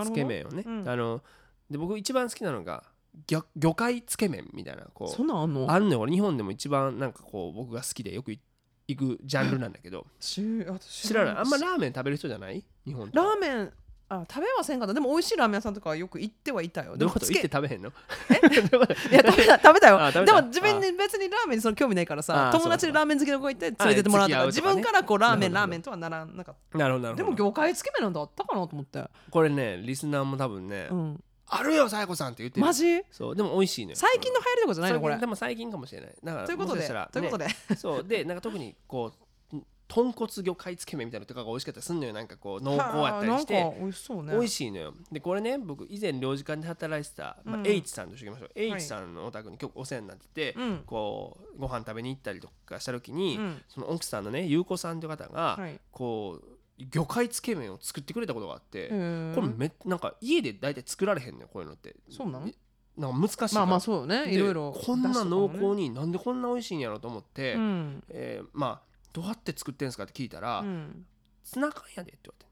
[0.03, 0.89] つけ麺をね、うん。
[0.89, 1.21] あの
[1.69, 2.83] で僕一番好きなのが
[3.27, 5.61] 魚魚介つけ麺みたいなこそんなんあんの？
[5.61, 8.39] うあるのよ俺日本でも一番なんかこう僕が好きでよくい
[8.87, 10.07] 行くジャンルなんだけど。
[10.19, 10.41] 知
[11.13, 11.35] らない？
[11.35, 12.63] あんまラーメン食べる人じゃない？
[12.85, 13.73] 日本ラーメン
[14.09, 16.95] あ食べはせんかったでも美味しいラーメン屋さんとかはよく行ってはいたよ。
[16.95, 17.25] どういうこと？
[17.25, 17.89] でもつけ行って食べへんの？
[19.11, 20.01] いや食べた 食べたよ。
[20.01, 20.35] あ食べた。
[20.35, 22.51] でも自分で別にラーメンにその興味ないからさあ。
[22.51, 24.75] 友達でラーメン好きの子行って連れてってもらったからあ付き合うとか。
[24.75, 27.23] ね自分からこうラーメンなるほどラーメンとはならなかっなるほどなるほど。
[27.23, 29.03] たでも業界つけ麺なんてあったかなと思って。
[29.29, 31.23] これねリスナーも多分ね、うん。
[31.49, 32.65] あるよさやこさんって言ってる。
[32.65, 33.01] マジ？
[33.11, 35.13] そうでも美味しいのよ最近の流行りとかじゃないのこれ。
[35.15, 36.15] 最近でも最近かもしれない。
[36.23, 37.45] だからということでもしかしたらということで。
[37.45, 38.03] ねそう。
[38.05, 39.26] でなんか特にこう
[39.87, 42.13] 豚骨魚介つけ麺みたいなのとかが美味しかったりすんのよ。
[42.13, 43.75] なんかこう濃厚やったりして。
[43.79, 44.33] 美味しそうね。
[44.33, 44.93] 美味しいのよ。
[45.11, 47.67] でこれね僕以前領事館で働いてた、まあうん。
[47.67, 48.73] H さんとしておきましょう、い。
[48.73, 50.83] H さんのお宅に今日お世話になってて、うん。
[50.85, 53.61] こうご飯食べに行ったりとかした時に、うん。
[53.69, 55.79] その奥さんのね優子さんという方が、はい。
[55.91, 61.95] こう魚介つけ麺を作ってくれたことがあって、これめなんか家で大体作られへんのよこういうのって。
[62.09, 62.47] そうなの？
[62.97, 64.25] なんか難しいまあまあそうよね。
[64.25, 68.03] でいろいろこんな濃厚にになんでこんな美味しいんやろうと思って、うん。
[68.09, 68.86] えーまあ
[69.17, 71.05] どうやって作ってんすかって聞いたら、うん
[71.43, 72.47] ツナ缶やでって言われて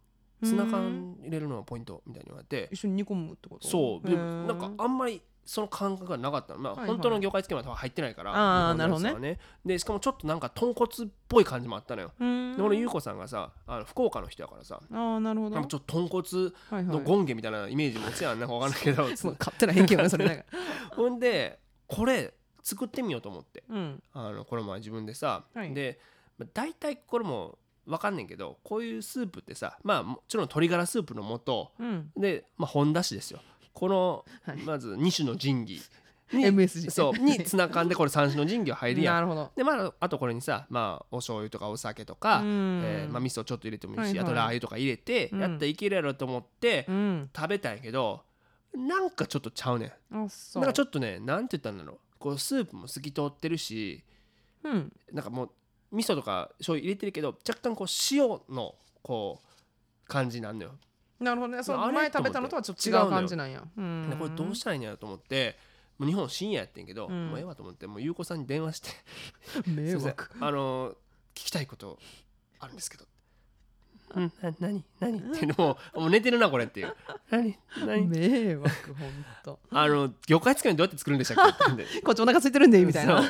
[0.48, 2.70] ツナ缶入れるのがポイントみたいに言われて。
[2.72, 3.68] 一緒に煮込むってこと？
[3.68, 4.08] そう。
[4.08, 4.46] でへー。
[4.48, 6.54] なんかあんまりその感覚がなかった。
[6.54, 6.90] のまあ、はいはい。
[6.92, 8.32] 本当の魚介つけ麺は多分入ってないから
[8.70, 9.40] あー日本のやつはね。
[9.66, 12.56] でしかもちょっとなんか豚骨っぽい感じもあったのよ、うん。
[12.56, 15.56] で俺優子さんがさあの福岡の人やからさああなるほど。
[15.56, 20.44] なんかちょっと豚骨のゴンゲみたいなイメージ持つやんなんかわかんないけど 勝手な偏見はねそれなんか
[20.96, 23.64] ほんでこれ作ってみようと思って。
[23.70, 24.02] うん。
[24.14, 25.74] あのこれも自分でさ、はい。
[25.74, 26.00] で
[26.38, 32.12] まあ大体これも分かんねんけどこういうスープってさまあもちろん鶏ガラスープの素うん。
[32.18, 33.40] で、まあ、本だしですよ。
[33.74, 34.58] この、はい。
[34.64, 35.82] まず2種の神器。
[36.34, 39.16] に MSG そうにツナ缶でこれ3種の神器が入るやん。
[39.16, 39.52] なるほど。
[39.56, 42.82] でまああとこれにさまあお醤油とかお酒とか、うん。
[42.84, 44.20] えーまあ、味噌ちょっと入れてもいいし、はいはい。
[44.22, 45.40] あとラー油とか入れてうん。
[45.40, 47.30] やったらいけるやろと思ってうん。
[47.36, 48.24] 食べたんやけど
[48.74, 49.92] なんかちょっとちゃうねん。
[50.16, 50.28] なん
[50.64, 52.00] かちょっとねなんて言ったんだろう。
[52.18, 54.04] こうスープも透き通ってるし
[54.64, 54.92] うん。
[55.12, 55.52] なんかもう
[55.96, 60.72] 味噌とか醤油入れてるけど若干こう塩のこう感じなんのよ。
[61.20, 61.64] なるほどね。
[61.64, 65.58] そうあれ前食べたのとはちょっと違う感じなんやうんでこれどうしたらいいんやろと思って
[65.98, 67.30] もう日本深夜やってんけど、うん。
[67.30, 68.90] もうええわと思ってもう優子さんに電話して。
[69.72, 70.30] 迷惑。
[70.40, 70.96] あのー
[71.36, 72.00] 聞きたいこと
[72.60, 73.06] あるんですけど。
[74.16, 76.96] うん、な、なに、なに ってもう、もう寝てるな、これっていう。
[77.30, 78.08] なに、なに。
[78.08, 79.60] 迷惑ほんと。
[79.70, 82.02] あの、魚介つけ麺どうやって作るんでしたっけ。
[82.02, 83.22] こっちお腹空いてるんでみたいな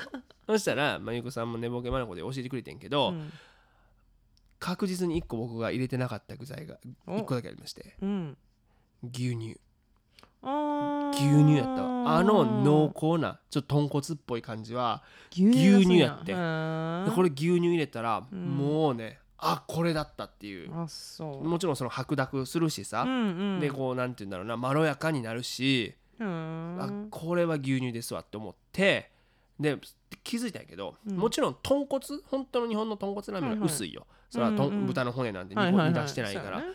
[0.48, 3.32] そしたら、まあ、ゆうこさんも寝ぼけまなこで教えてくれてんけど、うん。
[4.60, 6.78] 確実に1個僕が入れてなかった具材が
[7.08, 7.18] お。
[7.18, 8.38] 1個だけありまして、うん。
[9.04, 9.60] 牛乳。
[11.12, 12.18] 牛乳やったわ。
[12.18, 16.34] あの濃厚な、ちょっと豚骨っぽい感じは、牛牛乳がやって。
[17.16, 18.58] これ牛乳入れたら、うん。
[18.58, 20.70] もうね、あ、これだったっていう。
[20.72, 20.88] も
[21.60, 23.60] ちろんその白濁するしさ、うんうん。
[23.60, 26.78] でこうなんて言うんだろうなまろやかになるし、うん。
[26.80, 29.12] あこれは牛乳ですわって思って
[29.60, 29.78] で
[30.24, 31.18] 気づいたんやけど、うん。
[31.18, 34.86] もちろん豚骨本当の日本の豚骨ラーメンは薄いよ、それはとんうんうん。
[34.88, 36.74] 豚の骨なんで煮出してないから、そうやね。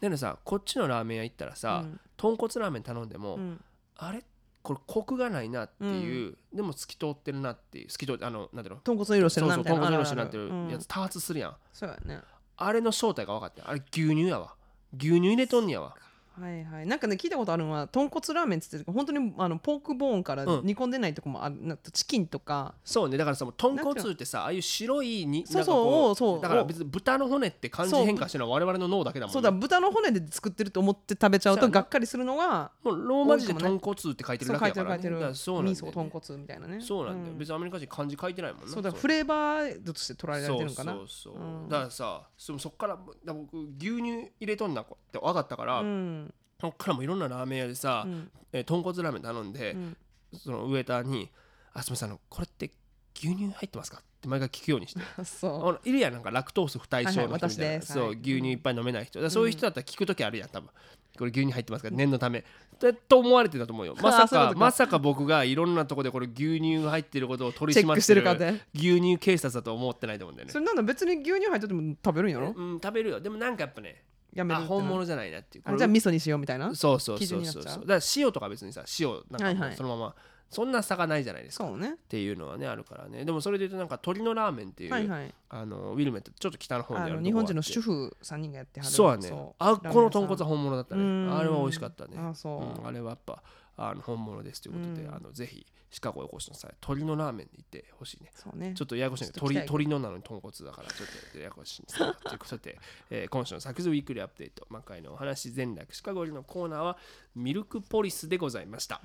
[0.00, 2.00] でもさこっちのラーメン屋行ったらさ、うん。
[2.16, 3.64] 豚骨ラーメン頼んでも、うん。
[3.96, 4.24] あれ？
[4.62, 8.80] これコクがないなっていう、でも透き通ってるなっていう透き通ってあのなんていうの？
[8.82, 9.96] 豚骨の色してそうそうるなみたいな。
[9.96, 10.72] 豚骨の色になってるあるある。
[10.72, 12.20] やつ多発するやん、そうやね。
[12.56, 13.68] あれの正体が分かってん。
[13.68, 14.54] あれ牛乳やわ。
[14.98, 15.94] 牛乳入れとんねやわ
[16.38, 16.86] はいはい。
[16.86, 20.66] なんかね聞いたことあるのは豚骨ラーメンっつって本当にあのポークボーンからうん。
[20.66, 22.74] 煮込んでないとこもあるなんかチキンとか。
[22.84, 23.16] そうね。
[23.16, 26.14] だからさ豚骨ってさああいう白いにそうそう。
[26.14, 26.40] そう。
[26.40, 29.32] だから別に豚の骨って感じ変化してるのは我々の脳だけだもんね。
[29.32, 35.34] そうだ豚の骨で作ってると思って食べちゃうとがっかりするのがもうローマ字で豚骨って書いてるそうだけだから、ね、書いてる書いてる。
[35.34, 36.80] そうなんだ豚骨みたいなね。
[36.80, 37.38] そうなんだよ、ん。
[37.38, 38.68] 別にアメリカ人漢字書いてないもんな。
[38.68, 40.92] そうだフレーバーとして捉えられてるのかな。
[40.92, 41.68] そうそうそう、うん。
[41.68, 46.29] だからさそそっからだから僕牛乳入れとんなって分かったから、うん
[46.60, 48.30] そっからもいろんなラーメン屋でさ、うん。
[48.52, 49.96] えー豚骨ラーメン頼んで、うん。
[50.38, 51.30] そのウエーターに
[51.72, 52.70] 「あすみませんあのこれって
[53.16, 55.00] 牛乳入ってますかって毎回聞くようにして。
[55.18, 55.88] あ そう。
[55.88, 58.18] いるやんなんかラクトース不対症の人みたいな、はいはいそうはい。
[58.20, 60.70] 牛乳いっぱい飲めない人、だからそういう人だったら聞く時あるやん多分。
[61.18, 62.44] これ牛乳入ってますから念のため。
[62.78, 63.94] だと思われてたと思うよ。
[64.00, 68.60] まさかまさか僕がいろんなとこでこれ牛乳が入ってることを取り締まってる。
[68.74, 70.52] 牛乳警察だと思ってないと思うんだよね。
[70.52, 72.52] それなんだ別に牛乳入ってても食べるんやろ？
[72.56, 73.20] うん食べるよ。
[73.20, 74.02] でもなんかやっぱね
[74.32, 75.64] やめるあ本物じゃないなっていう。
[75.66, 76.74] あじゃあ味噌にしようみたいな？
[76.74, 77.64] そうそう基そうそう。
[77.64, 80.14] だから塩とか別にさ塩なんかそのまま
[80.48, 81.64] そんな差がないじゃないですか。
[81.64, 81.92] そうね。
[81.92, 83.24] っていうのはねあるからね。
[83.24, 85.34] でもそれで言うとなんか鶏のラーメンっていう、はいはい。
[85.48, 89.30] あのウィルメットちょっと北の方にああるの日本人の主主婦3人がやってはるそうやね。
[89.58, 89.92] あラーメン屋さん。
[89.92, 91.02] この豚骨は本物だったね。
[91.02, 91.38] うん。
[91.38, 92.16] あれは美味しかったね。
[92.18, 92.80] あそう。
[92.80, 93.42] うんあれはやっぱ
[93.88, 95.14] あの本物ですということで、うん。
[95.14, 98.30] あのぜひシカゴへお越しの際鶏のラーメンに行ってほしいね。
[98.34, 98.74] そうね。
[98.74, 102.14] ちょっとややこしいねちょっと来たい鳥鳥のなのに豚骨だからちょっとややこしいんですけど。
[102.14, 102.78] ということで、
[103.10, 106.98] えー今週のサクズウィークリーアップデート魔界のお話全略シカゴ入りのコーナーは
[107.34, 109.00] ミルクポリスでございました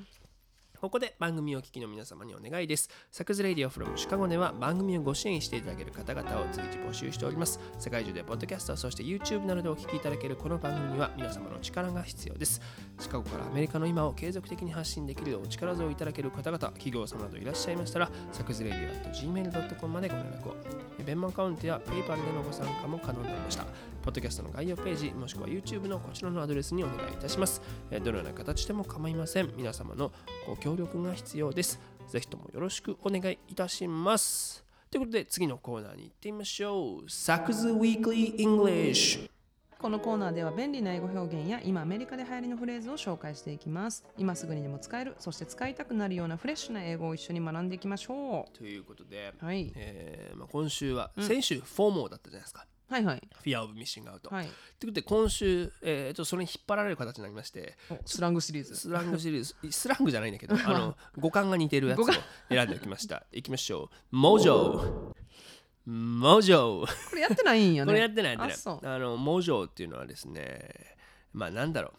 [0.85, 2.91] ここで番組をお聞きの皆様にお願いです。
[3.11, 7.59] サクズレディオフロムシカゴでは番組をご支援していただける方々を随時募集しております。
[7.79, 12.61] 世界中でポッドキャスト、そして YouTube などでお聞きいただけるこの番組には皆様の力が必要です。
[12.99, 20.55] シカゴからアメリカの今を継続的に発信できるお力添えいただける方々、企業様などいらっしゃいましたら、サクズレディオ gmail.com までご連絡を。
[21.03, 23.65] Venmo アカウントや PayPal でのご参加も可能になりました。
[24.05, 27.59] ポッドキャストの概要ページ、もしくは YouTube のこちらのアドレスにお願いいたします。
[27.89, 29.51] えーどのような形でも構いません。
[29.57, 30.11] 皆様の
[30.45, 31.79] ご協力が必要です。
[32.07, 34.63] ぜひともよろしくお願いいたします。
[34.91, 37.09] ということで、次のコーナーに行ってみましょう。
[37.09, 39.29] Saku's Weekly English。
[39.79, 52.65] このコーナーでは便利な英語表現や今アメリカで流行りのフレーズを紹介していきます今すぐにでも使えるそして使いたくなるようなフレッシュな英語を一緒に学んでいきましょということで、うはいえーまあ、今週は、うん先週、フォーモーだったじゃないですか。
[52.87, 53.21] はいはい。
[53.43, 54.33] Fear of Missing Out。
[54.33, 54.45] はい。
[54.45, 58.75] ということで、今週、えー、とそれに引っ張られる形になりまして、おスラングシリーズ。
[58.75, 62.13] スラングシリーズ、スラングじゃないんだけど、 あの語感が似てるやつを語
[62.49, 63.25] 選んでおきました。
[63.31, 64.15] いきましょう。
[64.15, 65.13] モジョ
[65.85, 67.89] モジョこれやってないんやね。
[67.89, 68.95] これやってないやってない。
[68.95, 70.97] あのモジョっていうのはですね
[71.33, 71.93] まあなんだろ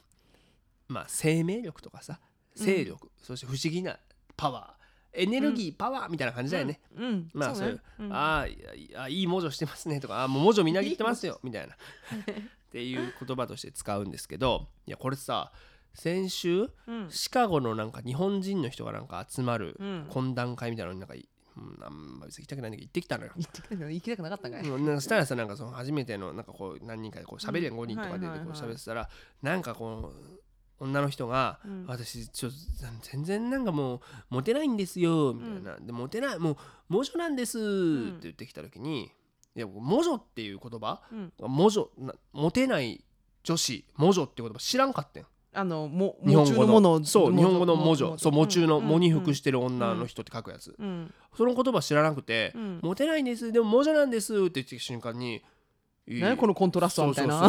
[0.88, 0.92] う。
[0.92, 2.20] まあ生命力とかさ
[2.54, 3.98] 勢力、そして不思議な
[4.36, 4.75] パワー
[5.16, 7.28] エネルギー、パワーみたいな感じだよね、うん。
[7.32, 8.02] まあそういうねう。
[8.04, 8.12] ん。
[8.12, 11.74] あーいやい文字をしてますねとかあーもう文字をみなぎってますよみたいな。
[11.74, 15.52] っていう言葉として使うんですけどいやこれさ
[15.94, 17.10] 先週うん。
[17.10, 20.06] シカゴのなんか日本人の人がなんか集まるうん。
[20.10, 23.32] 懇談会みたいなのになんかい、うん、あんま別に行きたくないんだけど行ってきたのよ。
[23.36, 29.08] 言ってきたけど行きたくなかったんかい、うんなんかしたらさなんかその初めてのなんかこう何人かでこう喋るやんうん5人とかでこう喋ってたら
[29.42, 30.40] なんかこう
[30.78, 31.84] 女の人が、うん。
[31.86, 32.56] 私ちょっと
[33.02, 34.00] 全然なんかもう
[34.30, 36.56] モテないんですよみたいな、でモテないもう
[36.88, 39.10] 魔女なんですって言ってきた時に、
[39.54, 41.32] いや魔女っていう言葉うん。
[41.48, 43.04] 魔女なモテない
[43.42, 45.26] 女子魔女っていう言葉知らんかったん。
[45.54, 51.14] あのも日本語のものそう日本語の魔女そう喪中の喪に服ししてる女の人って書くやつ、うん。
[51.34, 52.80] その言葉知らなくて、うん。
[52.82, 55.42] モテないんですでも魔女なんですって言ってきた瞬間に
[56.06, 57.48] いい何このコントラストはみたいな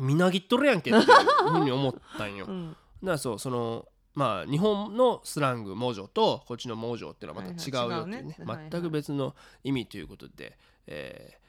[0.00, 1.04] みなぎっとるやんけっていう
[1.50, 2.46] ふうに思ったんよ。
[2.46, 8.36] だかうんらそうそのまあ日本のスラング魔女とこっちの魔女っていうのはまた違うよっていうね,、
[8.70, 11.40] 全く別の意味ということで、えー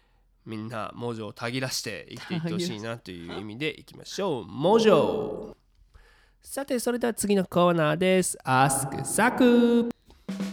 [0.45, 4.45] みんな魔女をたぎらして生きていってほしいなという意味でいきましょう。
[4.47, 5.55] 魔女
[6.41, 8.37] さてそれでは次のコーナーです。
[8.43, 9.89] Ask サク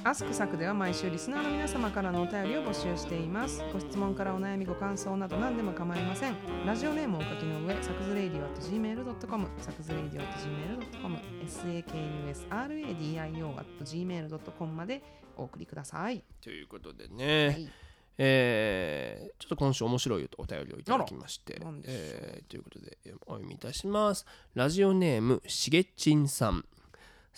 [0.04, 3.62] アスクサクでは毎週リスナーの皆様からのお便りを募集しています。
[3.72, 6.34] ご質問からお悩み、ご感想など何でも構いません。
[6.66, 15.02] ラジオネームをお書きの上、サクズレイディオ at gmail.com、サクズレイディオ at gmail.com、sakusradio at gmail.com まで
[15.36, 16.22] お送りください。
[16.42, 17.68] ということでね、はい
[18.20, 24.26] えーちょっと今週面白いお便りをいただきましてえーということでえーお読みいたします。
[24.54, 26.64] ラジオネームしげちんさん、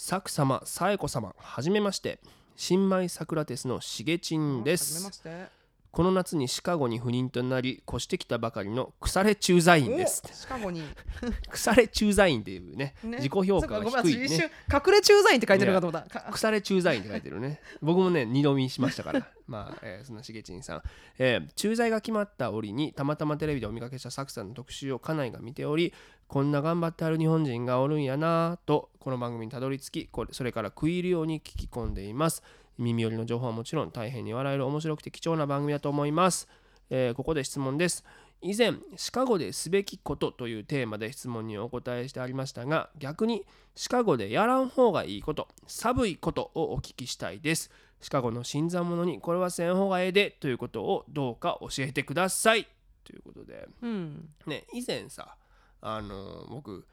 [0.01, 2.20] さく様、さえこ様、はじめまして。
[2.57, 5.59] 新米サクラテスのしげちんですはじめまして。
[5.93, 10.22] この夏にシカゴに赴任となり越してきたばかりの腐れ駐在員です。
[10.24, 10.82] おシカゴに。
[11.51, 13.16] 腐れ駐在員っていうねね。
[13.16, 14.28] 自己評価が低いね。
[14.28, 16.20] 瞬隠れ駐在員って書いてるかと思った。
[16.20, 17.61] か腐れ駐在員って書いてるね。
[17.82, 19.26] 僕もね二度見しましたから。
[19.49, 20.82] まあ、えーそんなしげちんさん、
[21.18, 25.93] えー駐在が決まった折にたまたまテレビでお見かけしたサクさんの特集を家内が見ており
[26.28, 32.45] こんな頑張ってある日本人がおるんやなとこの番組にたどり着きこれそれから食い入るように聞き込んでいます
[32.80, 36.48] 耳寄りの情報はもちろん大変に笑える面白くて貴重な番組だと思います、
[36.88, 38.04] えーここで質問です。
[38.42, 47.70] 以前シカゴですべきことというテーマで質問にお答えしてありましたが逆にシカゴでやらん方がいいこと寒いことをお聞きしたいです。
[48.00, 52.66] シカゴの新参者にこれはせん方がええでということをどうか教えてください。
[53.04, 53.68] ということで。
[53.82, 54.30] うん。
[54.46, 55.36] ね以前さ
[55.82, 56.86] あの僕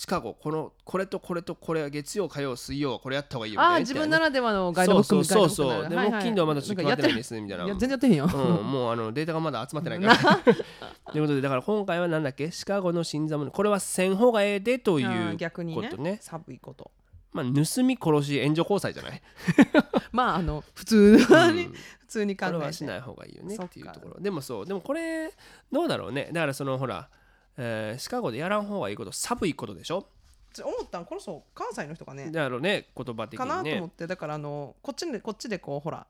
[0.00, 5.90] シカゴこのこれとこれとこれは月曜火曜水曜はこれやった方がいいよみたいなああ自分ならではのガイドブックみたいなそうそうそうそう。
[5.90, 7.66] で木金土はまだちょっと決まってないんですみたいな。
[7.66, 10.54] 全然やってへんよ、うん、もうあのデータがまだ集まってないから。
[11.12, 12.48] ということでだから今回はなんだっけ？
[12.52, 13.50] シカゴの新参者。
[13.50, 15.88] これはせん方がええでという逆にね。
[15.88, 16.18] ことね。
[16.22, 16.92] 寒いこと。
[17.32, 19.20] まあ盗み殺し援助交際じゃない？
[20.12, 21.22] まああの普通に、
[21.64, 21.72] うん。
[21.72, 24.20] 普通に考これえてはしない方がいいよねっていうところ。
[24.20, 24.66] でもそう。
[24.66, 25.34] でもこれ
[25.72, 26.30] どうだろうね。
[26.32, 27.08] だからそのほら、
[27.58, 30.06] えーシカゴでやらん方がいいこと寒いことでしょ？
[30.64, 33.72] 思ったんこの人関西の人がねだろうね言葉的かなにね。
[33.72, 36.06] と思ってだからあのこっちでこっちでこうほら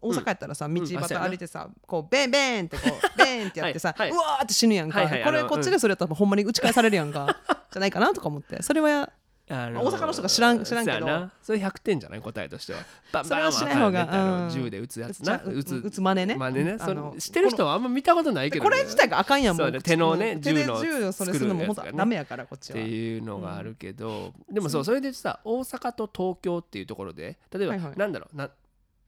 [0.00, 4.18] 大阪やったらさ、うや端な歩いてさ、こうベンベンってこう ベンってやってさ、はいはい。
[4.18, 7.36] うわーって死ぬやんか、はいはいこれこっちでそれやったらほんまに打ち返されるやんか。
[7.72, 8.62] じゃないかなとか思って。
[8.62, 9.10] それは
[9.50, 10.98] あ大阪の人が知らん知らんけど。
[10.98, 12.80] そうやなそれ100点じゃない答えとしては。
[13.12, 14.50] バンそれはバンしない方がうん。
[14.50, 15.40] 銃で撃つやつな。
[15.44, 16.34] 撃つ打つ真似ね。
[16.36, 16.78] 真似ね。
[16.78, 18.64] それ知ってる人はあんま見たことないけど。
[18.64, 18.70] ね。
[18.70, 22.78] これ自体があかんやんもそううね手のね銃の銃をそれするのも本当ダメやからこっちは。
[22.78, 27.96] っていうのがあるけど、でもそうそれでさ大阪と東京っていうところで例えば、はいはい。
[27.96, 28.50] なんだろうな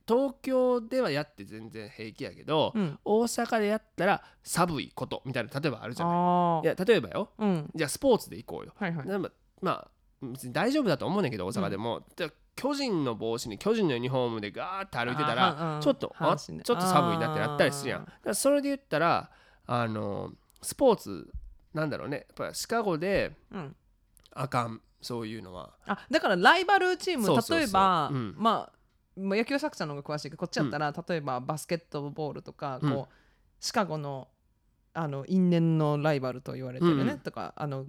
[0.07, 2.99] 東京ではやって全然平気やけど、うん。
[3.05, 6.67] 大阪でやったら寒いことみたいな例えばあるじゃない。
[6.67, 7.29] や例えばよ。
[7.37, 7.69] あうん。
[7.73, 9.07] じゃあスポーツで行こうよ、はいはい。
[9.61, 9.90] まあ
[10.21, 18.35] 別に大丈夫だと思うねんけど大阪でも、で巨人の帽子に巨人のユニフォームでガーって歩いてたらうんちょっとちょっと寒いなってなったりするやん。
[18.35, 19.31] それで言ったら
[19.65, 21.31] あのスポーツ
[21.73, 22.17] なんだろうね。
[22.17, 23.75] やっぱシカゴでうん。
[24.33, 24.81] あかん。
[25.01, 25.71] そういうのは。
[25.87, 28.35] あだからライバルチーム例えば、うん。
[28.37, 28.73] まあ
[29.19, 32.91] まあ野球作者の方が詳しいけどこっちやったら、例えばバスケットボールとか、うん。
[32.91, 33.13] こう
[33.59, 34.27] シカゴの
[34.93, 37.19] あの因縁のライバルと言われてるね、うん。
[37.19, 37.85] とかあの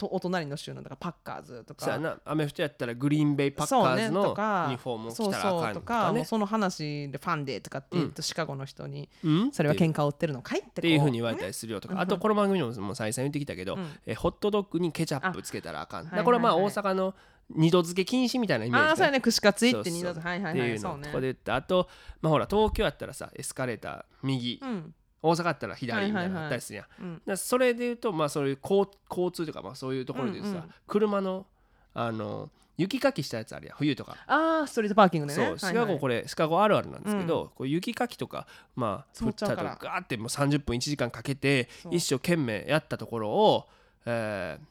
[0.00, 1.84] とお隣の州のだからパッカーズとか。
[1.84, 2.18] そうやな。
[2.24, 9.52] アメフトやったらグリーンベイパッカーズのユニフォームを着そうたらあそうとかかんとかねもうその話でファンでとかって言うと、シカゴの人にうん？
[9.52, 10.60] それは喧嘩を売ってるのかい？
[10.60, 11.94] っていうふうに言われたねりするよとうん。
[11.94, 13.86] かあとこの番組でももう再三言ってきたけど、うん。
[14.06, 16.06] えホットドッグにケチャップつけたらあかん。
[16.06, 17.14] これはまあ大阪の
[17.50, 19.18] 二度漬け禁止みたいなイメージああそうやね。
[19.18, 20.78] ね串カツいって二度とはいはいはい。
[20.78, 20.98] そうね。
[20.98, 21.88] のとかで言ってあと
[22.22, 24.60] まあほら東京やったらさエスカレーター右。
[24.62, 26.40] うん大阪やったら左みたいなのはい。
[26.40, 26.86] はいはいあったりするやん。
[27.02, 27.14] うん。
[27.14, 30.74] だからそれで言うとまあそういう交交通とかまあそういうところでさ、うんうん。
[30.86, 31.46] 車の
[31.94, 34.16] あの雪かきしたやつあるやん冬とか。
[34.26, 35.46] ああストリートパーキングでね。
[35.46, 43.68] そうシカゴこれ、シカゴあるあるなんですけど、こう雪かきとかまあ降ったとガーってもう30分1時間かけて一生懸命やったところを、
[44.06, 44.70] えー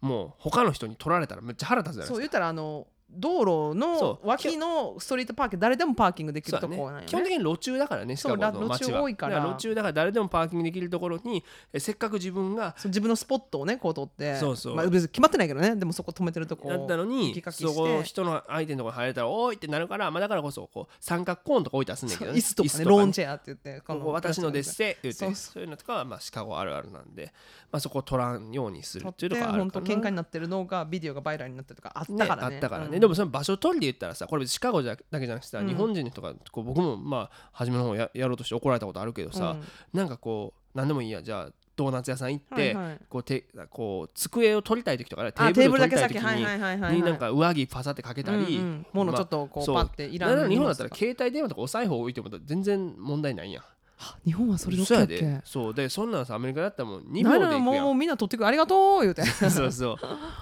[0.00, 2.14] もう他の人に取られたらめっちゃ腹立つじゃないですか。
[2.14, 7.06] そう言ったらあの道路の脇のストリートパーキング誰でもパーキングできるとこなんよね。
[7.06, 8.88] 基本的に路中だからねシカゴのそう街は。
[8.88, 9.40] 路中多いから。
[9.40, 14.36] 路中だから誰でもパーキングできるところにえせっかく自分が自分のスポットをねこう取って。
[14.36, 14.76] そうそう。
[14.76, 15.74] まあ、別に決まってないけどね。
[15.76, 16.70] でもそこ止めてるとこ。
[16.70, 27.32] やったのにそこ人の相手のところに入れたらおーいってなるから、まあ、だからこそこう三角コーンとか置いたらすんねんけど、 ね、椅子とかね椅ローンチェアって言ってここ私のですせ言ってそういうのとかはまあシカゴあるあるなんで、
[27.72, 29.64] まあ、そこを取らんようにするっていうのがあるかな。
[29.64, 32.56] 本当喧嘩になってるのがビデオがバイラルになってるとかあっねたからね。
[32.56, 35.68] あったからね、うんでもその場所取りで言ったらさこれシカゴじゃだけじゃなくてさ、うん。
[35.68, 39.56] 日本人の人がこう僕もまあ初めの方ややろうとして怒られたことあるけどさ、
[39.92, 42.98] なんかこう何でもいいやじゃあドーナツ屋さん行って、はいはい。
[43.08, 48.86] こうてこう机を取りたい時とかねテあーブルを取りたいにになんか上着パサってかけたり、うんうん。
[48.92, 53.64] 物ちょっとこうそうパッていらなんなら日本だったら携帯電話とかお財布置いても全然問題ないやん。
[54.00, 55.06] は日本はそれどっか
[55.44, 55.74] そう。
[55.74, 58.46] でそんなんさアメリカだったらもう2秒で行くやもうんみんな取ってくる。
[58.46, 59.24] ありがとう言うて。
[59.50, 59.96] そうそう。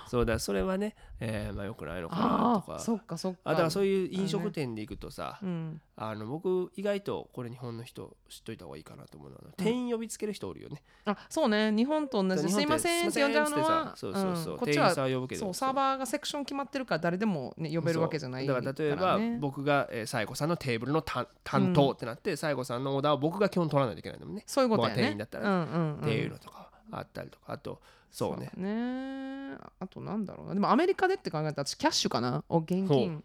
[0.07, 0.27] そう。
[0.27, 2.75] だそれはね、えー、まあよくないのかなあとか。
[2.77, 3.41] あそっかそっか。
[3.45, 5.81] あだからそういう飲食店で行くとさ、うん。
[5.97, 12.49] あの僕意外とこれ日本の人知っといた方がいいかなと思うのは店員呼びつける人おるよね、あそうね日本と同じ。
[12.49, 14.59] すいませんって呼んじゃうのはそうそうそう、ん。
[14.59, 15.41] こっちは店員さんは呼ぶけど。
[15.41, 24.95] そうサーバーがセクション決まってるから誰でも、ね、呼べるわけじゃないそうだから例えばね僕がえー西郷さんのテーブルの担担当ってなって西郷さんのオーダーを僕が基本取らないといけないのもね、そういうことやね。
[24.97, 25.51] 店員だったらね。
[25.51, 27.53] うんうんうん、っていうのとかあったりとか。
[27.53, 27.81] あと
[28.11, 28.51] そうね。
[28.57, 29.57] だね。
[29.81, 30.55] あとなんだろうな。
[30.55, 32.45] でもアメリカでって考えたら私キャッシュかな。
[32.49, 33.23] お現ほ金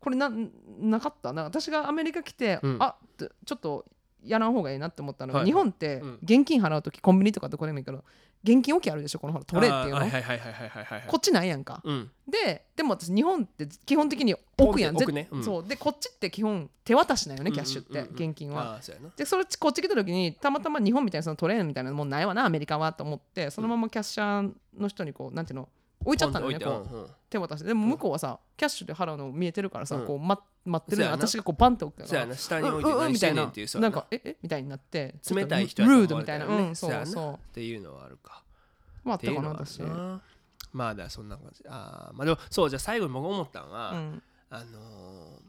[0.00, 0.30] これな
[0.78, 1.32] なかった？
[1.32, 2.76] な私がアメリカ来て、うん。
[2.80, 3.84] あちょっと
[4.24, 5.46] やらん方がいいなって思ったのが、はい。
[5.46, 6.18] 日本ってうん。
[6.22, 8.04] 現金払う時コンビニとかどこでもいいけど
[8.44, 25.68] 現金置きあるでしょこのほら取れっていうの、あーはいはいはいはいはいはいはいこっちないやんか、うんででも私日本って基本的に置くやん置くねうんそうでこっちって基本手渡しなんよねキャッシュって、うんうんうんうん現金はそうやなでそれこっち来た時にたまたま日本みたいなそのトレーンみたいなもんないわなアメリカはと思ってそのままキャッシャーの人にこうなんていうの
[26.04, 31.26] 置いちゃったのねポンこうと置いて手渡してでも向こうはさキャッシュで払うの見えてるからさ、うんこう待待ってるのそうやな。
[31.28, 33.96] 私がこうパンって置くそうやからな下に置いてうんうんうん何してんねんみたいなっていうそうやな。
[33.96, 36.46] んかええみたいになって冷たい人ルードみたいな。
[36.46, 37.02] うんそそうやな。
[37.02, 38.42] うそうっていうのはあるか。
[39.04, 39.66] まああったっていうのはあかな。
[39.66, 39.78] 私。
[39.80, 40.20] るな
[40.72, 41.64] まあだからそんな感じ。
[41.68, 44.22] あーまあでもそうじゃあ最後に僕思ったのは、うん。
[44.50, 45.48] あのー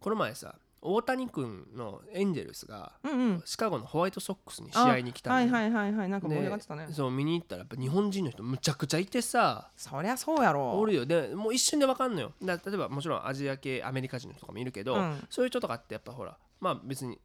[0.00, 0.54] この前さ
[0.84, 3.42] 大谷君のエンジェルスがうんうん。
[3.44, 6.08] シカゴのホワイトソックスに試合に来たはいはいはいはい。
[6.08, 6.86] なんか盛り上がってたね。
[6.86, 9.70] でそう見に行ったらやっぱ日本人の人むちゃくちゃいてさ。
[9.76, 10.78] そりゃそうやろ。
[10.78, 11.06] おるよ。
[11.06, 12.32] でもう一瞬でわかんのよ。
[12.42, 15.26] だ例えばもちろんアジア系アメリカ人の人とかもいるけど、うん。
[15.30, 17.18] そういう人とかってやっぱほらまあ別に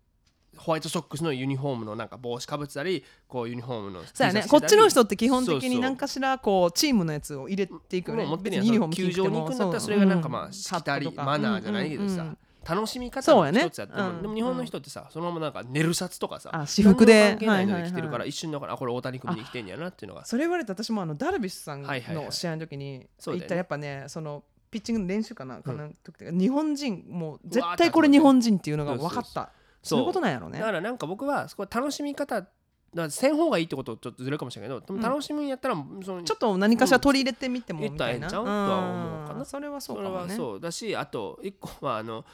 [0.57, 4.45] ホワイトソックスのユニフォームのなんか帽子かぶってたりこうユニフォームのそうやね。
[4.49, 8.23] こっちの人って基本的そうそうに何かしらこうチームのやつを入れていくよね。
[8.23, 8.29] も。
[8.29, 12.37] う持ってるや球場に行くんだったらそれがなんかまあしきたりマナーじゃないけどさ、うんうんうん
[12.69, 14.21] 楽しみ方の一つやっても、うん。
[14.21, 17.29] でも日本の人ってさそのままなんか寝るシャツとかさあ私服で。
[17.29, 20.25] 関係ないのはいはいはいで来てるから一瞬だからあこれ大谷君に来てんやなっていうのが。
[20.25, 25.89] それ言われて私もあのダルビッシュさんの試合の時に行ったらやっぱねそのピッチングの練習かなかな
[26.19, 29.51] 日本人もう絶対これ日本人っていうのが分かった。
[29.81, 30.59] そそういうことなんやろうね。
[30.59, 32.45] だからなんか僕はそこ楽しみ方
[32.93, 37.93] だせん方がいいってことちょっとずれるかもしれないけどでも楽しむんやったらそのちょっと何かしら取り入れてみてもうん。
[37.93, 39.39] みたいんちゃうとは思うかな。
[39.39, 39.45] うん。
[39.45, 42.25] それはそうそれはかもねそうだしあと一個はあの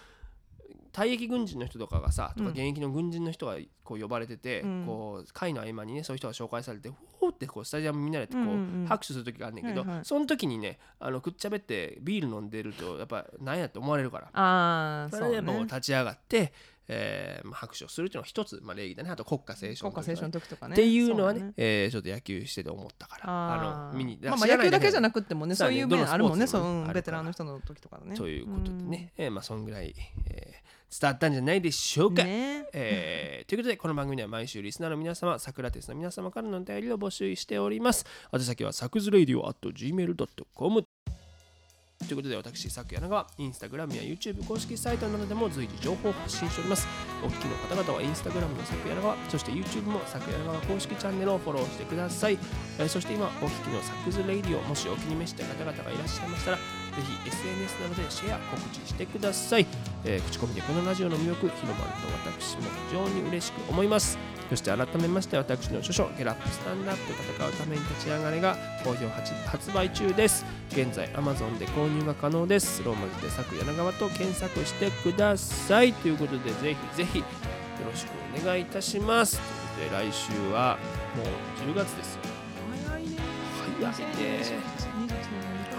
[0.95, 4.83] 退役軍人の人とかがさとかうん現役の軍人の人がこう呼ばれてて、うん。
[4.85, 8.85] こう会の合間にねそういう人が紹介されてふーってこうスタジアムみんなでこう、うんうんうん。
[8.87, 14.29] 拍手する時があるんだけど、その時にねあのくっちゃべってビール飲んでるとやっぱ何やって思われるから。
[14.33, 16.53] ああそれでもう立ち上がって、
[16.87, 19.09] えーまあ、拍手をするっていうのは一つ、まあ、礼儀だね。
[19.09, 20.73] あと国歌斉唱国家斉唱の時とかね。
[20.73, 23.23] っていうのはねそえーちょっと野球してて思ったから。
[23.25, 26.47] あの見にまあまあ野球だけじゃなくくてもねそういう面あるもんね。
[26.47, 29.93] そうベテランの人の時とかねということでね、えーまあそんぐらい、
[30.29, 30.54] えー
[30.91, 32.23] 伝わったんじゃないでしょうか。
[32.23, 32.67] ね。
[32.73, 38.05] えーということでこの番組では毎週リスナーの皆様サクラテスの皆様からのお便りを募集しております。
[38.33, 40.85] 宛先はサクズレイディオ at gmail.com
[41.97, 46.87] ということで私サク柳川インスタグラムや YouTube 公式サイトなどでも随時情報を発信しております。
[47.23, 52.37] お聞きの方々はインスタグラムのサク柳川そして YouTube もサク柳川公式チャンネルをフォローしてください、
[52.79, 59.65] えーそして今お聞きのサクズレイディオもしお気に召した方々がいらっしゃいましたらぜひ SNS などでシェア告知してください、
[60.05, 64.17] えー口コミでこのラジオの魅力広まると私も非常に嬉しく思います。
[64.49, 70.45] そして改めまして私の著書「ゲラップスタンドアップ戦うために立ち上がれ」が好評発発売中です。
[70.69, 72.83] 現在 Amazon で購入が可能です。
[72.83, 75.93] ローマ字で作柳川と検索してください。
[75.93, 77.25] ということでぜひぜひよ
[77.91, 79.39] ろしくお願いいたします。
[79.75, 80.77] ということで来週は
[81.15, 82.21] もう10月ですよ。
[82.87, 83.17] 早いね
[83.93, 84.84] 早いね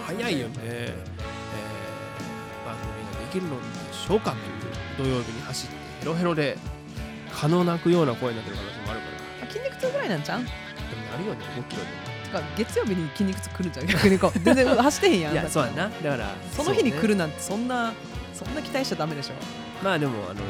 [0.07, 1.16] 早いよね、えー
[2.66, 4.32] 番組ができるのでしょうか
[4.98, 6.59] という土曜日に走ってヘロヘロで
[7.32, 9.07] 蚊の鳴くような声になってる可能性もあるか
[9.40, 9.46] ら。
[9.46, 10.40] あ筋肉痛ぐらいなんちゃう？
[10.40, 10.50] でも
[11.12, 11.40] なるよね。
[11.57, 11.88] 5キロで
[12.24, 15.32] てか月曜日に筋肉痛来るんちゃう逆にこう全然走ってへんやん。
[15.34, 15.88] いやそうやな。
[15.88, 17.92] だからその日に来るるなんてそんな
[18.34, 19.34] そんな期待しちゃダメでしょ？
[19.84, 20.42] まあでもあのー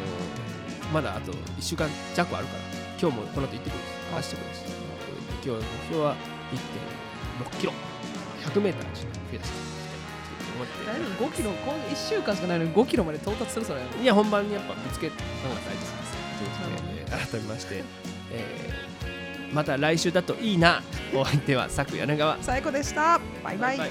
[0.95, 2.61] まだあと1週間弱あるから
[2.99, 3.85] 今日もこの後行ってくるし
[4.15, 4.61] 走ってくるし
[5.35, 6.15] 今日の目標は
[7.53, 7.73] 1.6キロ。
[8.47, 9.87] 100メーターちょっと増やしていきたい
[10.47, 13.81] と思って大丈夫5キロ今1週間しかないのに5キロまで到達するそれ。
[14.03, 16.17] いや本番にやっぱぶつけた方が大事です。
[16.39, 17.83] ということで、えー改めまして、
[18.33, 20.83] えーまた来週だといいな。
[21.15, 22.37] お相手は佐久柳川。
[22.43, 23.21] 最高でした。
[23.45, 23.59] バイ。
[23.59, 23.91] バイバイ